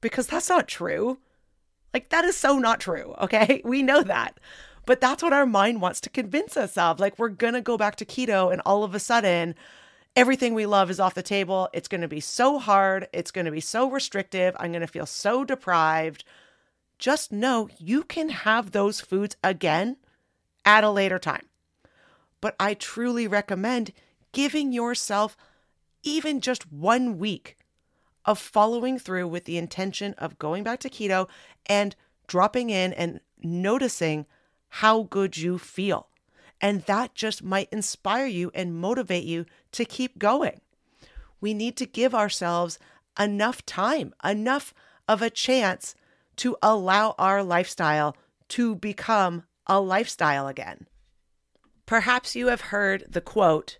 [0.00, 1.18] Because that's not true.
[1.92, 3.14] Like, that is so not true.
[3.20, 3.60] Okay.
[3.66, 4.40] We know that.
[4.86, 7.00] But that's what our mind wants to convince us of.
[7.00, 9.54] Like, we're going to go back to keto, and all of a sudden,
[10.16, 11.68] everything we love is off the table.
[11.74, 13.08] It's going to be so hard.
[13.12, 14.56] It's going to be so restrictive.
[14.58, 16.24] I'm going to feel so deprived.
[17.00, 19.96] Just know you can have those foods again
[20.66, 21.46] at a later time.
[22.42, 23.92] But I truly recommend
[24.32, 25.34] giving yourself
[26.02, 27.56] even just one week
[28.26, 31.26] of following through with the intention of going back to keto
[31.64, 31.96] and
[32.26, 34.26] dropping in and noticing
[34.68, 36.08] how good you feel.
[36.60, 40.60] And that just might inspire you and motivate you to keep going.
[41.40, 42.78] We need to give ourselves
[43.18, 44.74] enough time, enough
[45.08, 45.94] of a chance
[46.40, 48.16] to allow our lifestyle
[48.48, 50.86] to become a lifestyle again.
[51.84, 53.76] Perhaps you have heard the quote,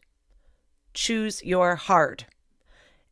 [0.92, 2.26] choose your hard.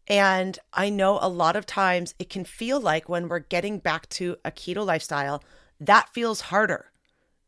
[0.07, 4.11] And I know a lot of times it can feel like when we're getting back
[4.11, 5.43] to a keto lifestyle,
[5.81, 6.93] that feels harder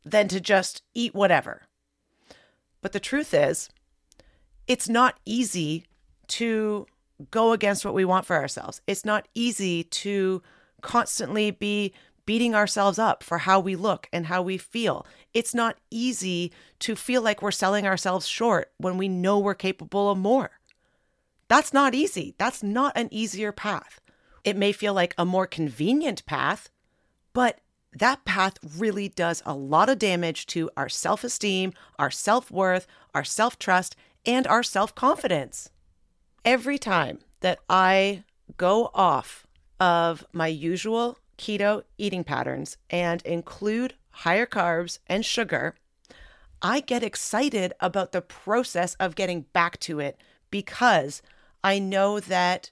[0.03, 1.67] than to just eat whatever.
[2.81, 3.69] But the truth is,
[4.67, 5.85] it's not easy
[6.29, 6.87] to
[7.31, 8.81] go against what we want for ourselves.
[8.87, 10.43] It's not easy to
[10.81, 11.93] constantly be
[12.27, 15.07] beating ourselves up for how we look and how we feel.
[15.35, 20.11] It's not easy to feel like we're selling ourselves short when we know we're capable
[20.11, 20.51] of more.
[21.49, 22.35] That's not easy.
[22.39, 24.01] That's not an easier path.
[24.45, 26.71] It may feel like a more convenient path,
[27.33, 27.61] but
[27.93, 32.87] that path really does a lot of damage to our self esteem, our self worth,
[33.15, 35.71] our self trust, and our self confidence.
[36.45, 38.23] Every time that I
[38.57, 39.47] go off
[39.81, 45.75] of my usual keto eating patterns and include higher carbs and sugar,
[46.63, 50.21] I get excited about the process of getting back to it
[50.51, 51.23] because
[51.65, 52.71] I know that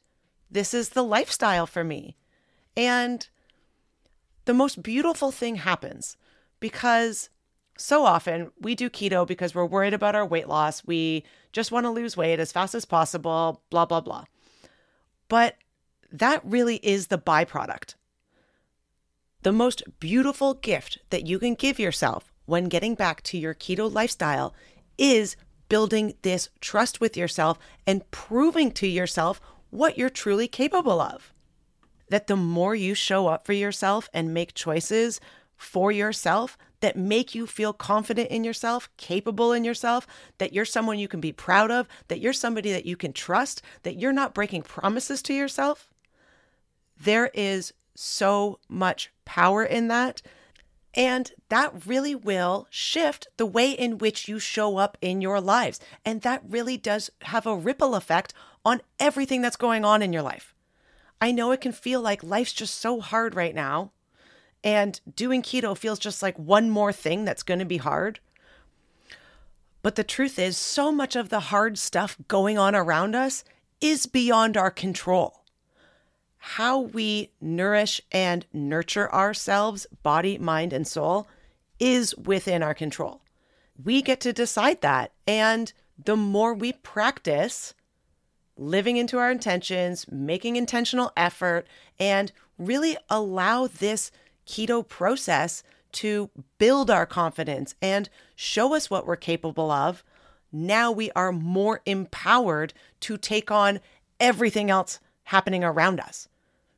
[0.50, 2.16] this is the lifestyle for me.
[2.76, 3.26] And
[4.44, 6.16] the most beautiful thing happens
[6.60, 7.30] because
[7.78, 10.84] so often we do keto because we're worried about our weight loss.
[10.84, 14.24] We just want to lose weight as fast as possible, blah, blah, blah.
[15.28, 15.56] But
[16.10, 17.94] that really is the byproduct.
[19.42, 23.92] The most beautiful gift that you can give yourself when getting back to your keto
[23.92, 24.54] lifestyle
[24.96, 25.36] is
[25.68, 29.40] building this trust with yourself and proving to yourself
[29.70, 31.32] what you're truly capable of
[32.10, 35.20] that the more you show up for yourself and make choices
[35.56, 40.06] for yourself that make you feel confident in yourself, capable in yourself,
[40.38, 43.62] that you're someone you can be proud of, that you're somebody that you can trust,
[43.82, 45.88] that you're not breaking promises to yourself,
[47.00, 50.22] there is so much power in that.
[50.94, 55.80] And that really will shift the way in which you show up in your lives.
[56.04, 58.34] And that really does have a ripple effect
[58.64, 60.54] on everything that's going on in your life.
[61.20, 63.92] I know it can feel like life's just so hard right now.
[64.64, 68.20] And doing keto feels just like one more thing that's going to be hard.
[69.82, 73.44] But the truth is, so much of the hard stuff going on around us
[73.80, 75.37] is beyond our control.
[76.38, 81.28] How we nourish and nurture ourselves, body, mind, and soul,
[81.78, 83.20] is within our control.
[83.82, 85.12] We get to decide that.
[85.26, 85.72] And
[86.02, 87.74] the more we practice,
[88.56, 91.66] living into our intentions, making intentional effort,
[91.98, 94.10] and really allow this
[94.46, 100.04] keto process to build our confidence and show us what we're capable of,
[100.52, 103.80] now we are more empowered to take on
[104.18, 104.98] everything else
[105.28, 106.28] happening around us.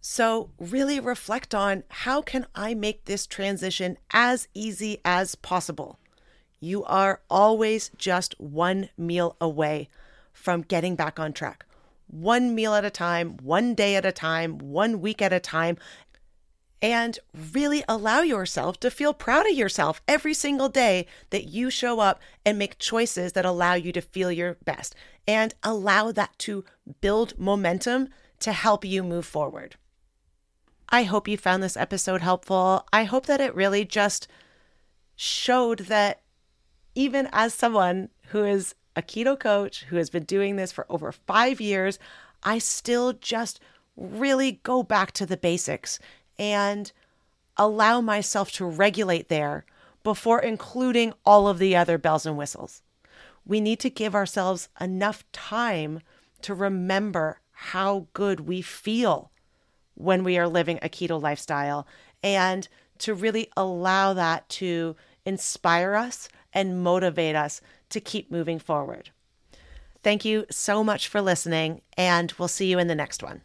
[0.00, 5.98] So, really reflect on how can I make this transition as easy as possible?
[6.58, 9.88] You are always just one meal away
[10.32, 11.66] from getting back on track
[12.12, 15.76] one meal at a time, one day at a time, one week at a time,
[16.82, 17.18] and
[17.52, 22.20] really allow yourself to feel proud of yourself every single day that you show up
[22.44, 24.94] and make choices that allow you to feel your best
[25.28, 26.64] and allow that to
[27.00, 28.08] build momentum
[28.40, 29.76] to help you move forward.
[30.88, 32.86] I hope you found this episode helpful.
[32.92, 34.26] I hope that it really just
[35.14, 36.22] showed that
[36.94, 41.12] even as someone who is a keto coach who has been doing this for over
[41.12, 41.98] five years,
[42.42, 43.60] I still just
[43.96, 45.98] really go back to the basics
[46.38, 46.90] and
[47.56, 49.64] allow myself to regulate there
[50.02, 52.82] before including all of the other bells and whistles.
[53.46, 56.00] We need to give ourselves enough time
[56.42, 59.30] to remember how good we feel
[59.94, 61.86] when we are living a keto lifestyle
[62.22, 64.96] and to really allow that to
[65.26, 67.60] inspire us and motivate us
[67.90, 69.10] to keep moving forward.
[70.02, 73.42] Thank you so much for listening, and we'll see you in the next one.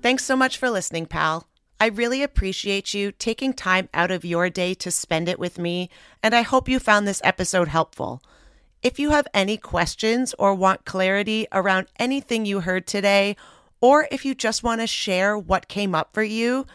[0.00, 1.48] Thanks so much for listening, pal.
[1.82, 5.88] I really appreciate you taking time out of your day to spend it with me,
[6.22, 8.22] and I hope you found this episode helpful.
[8.82, 13.34] If you have any questions or want clarity around anything you heard today,
[13.80, 16.66] or if you just want to share what came up for you,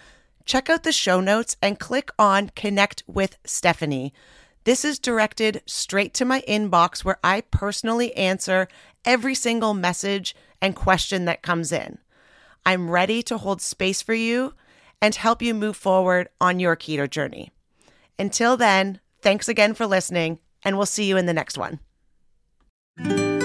[0.44, 4.11] check out the show notes and click on Connect with Stephanie.
[4.64, 8.68] This is directed straight to my inbox where I personally answer
[9.06, 11.99] every single message and question that comes in.
[12.65, 14.56] I'm ready to hold space for you
[15.06, 17.52] and help you move forward on your keto journey.
[18.18, 23.44] Until then, thanks again for listening, and we'll see you in the next one.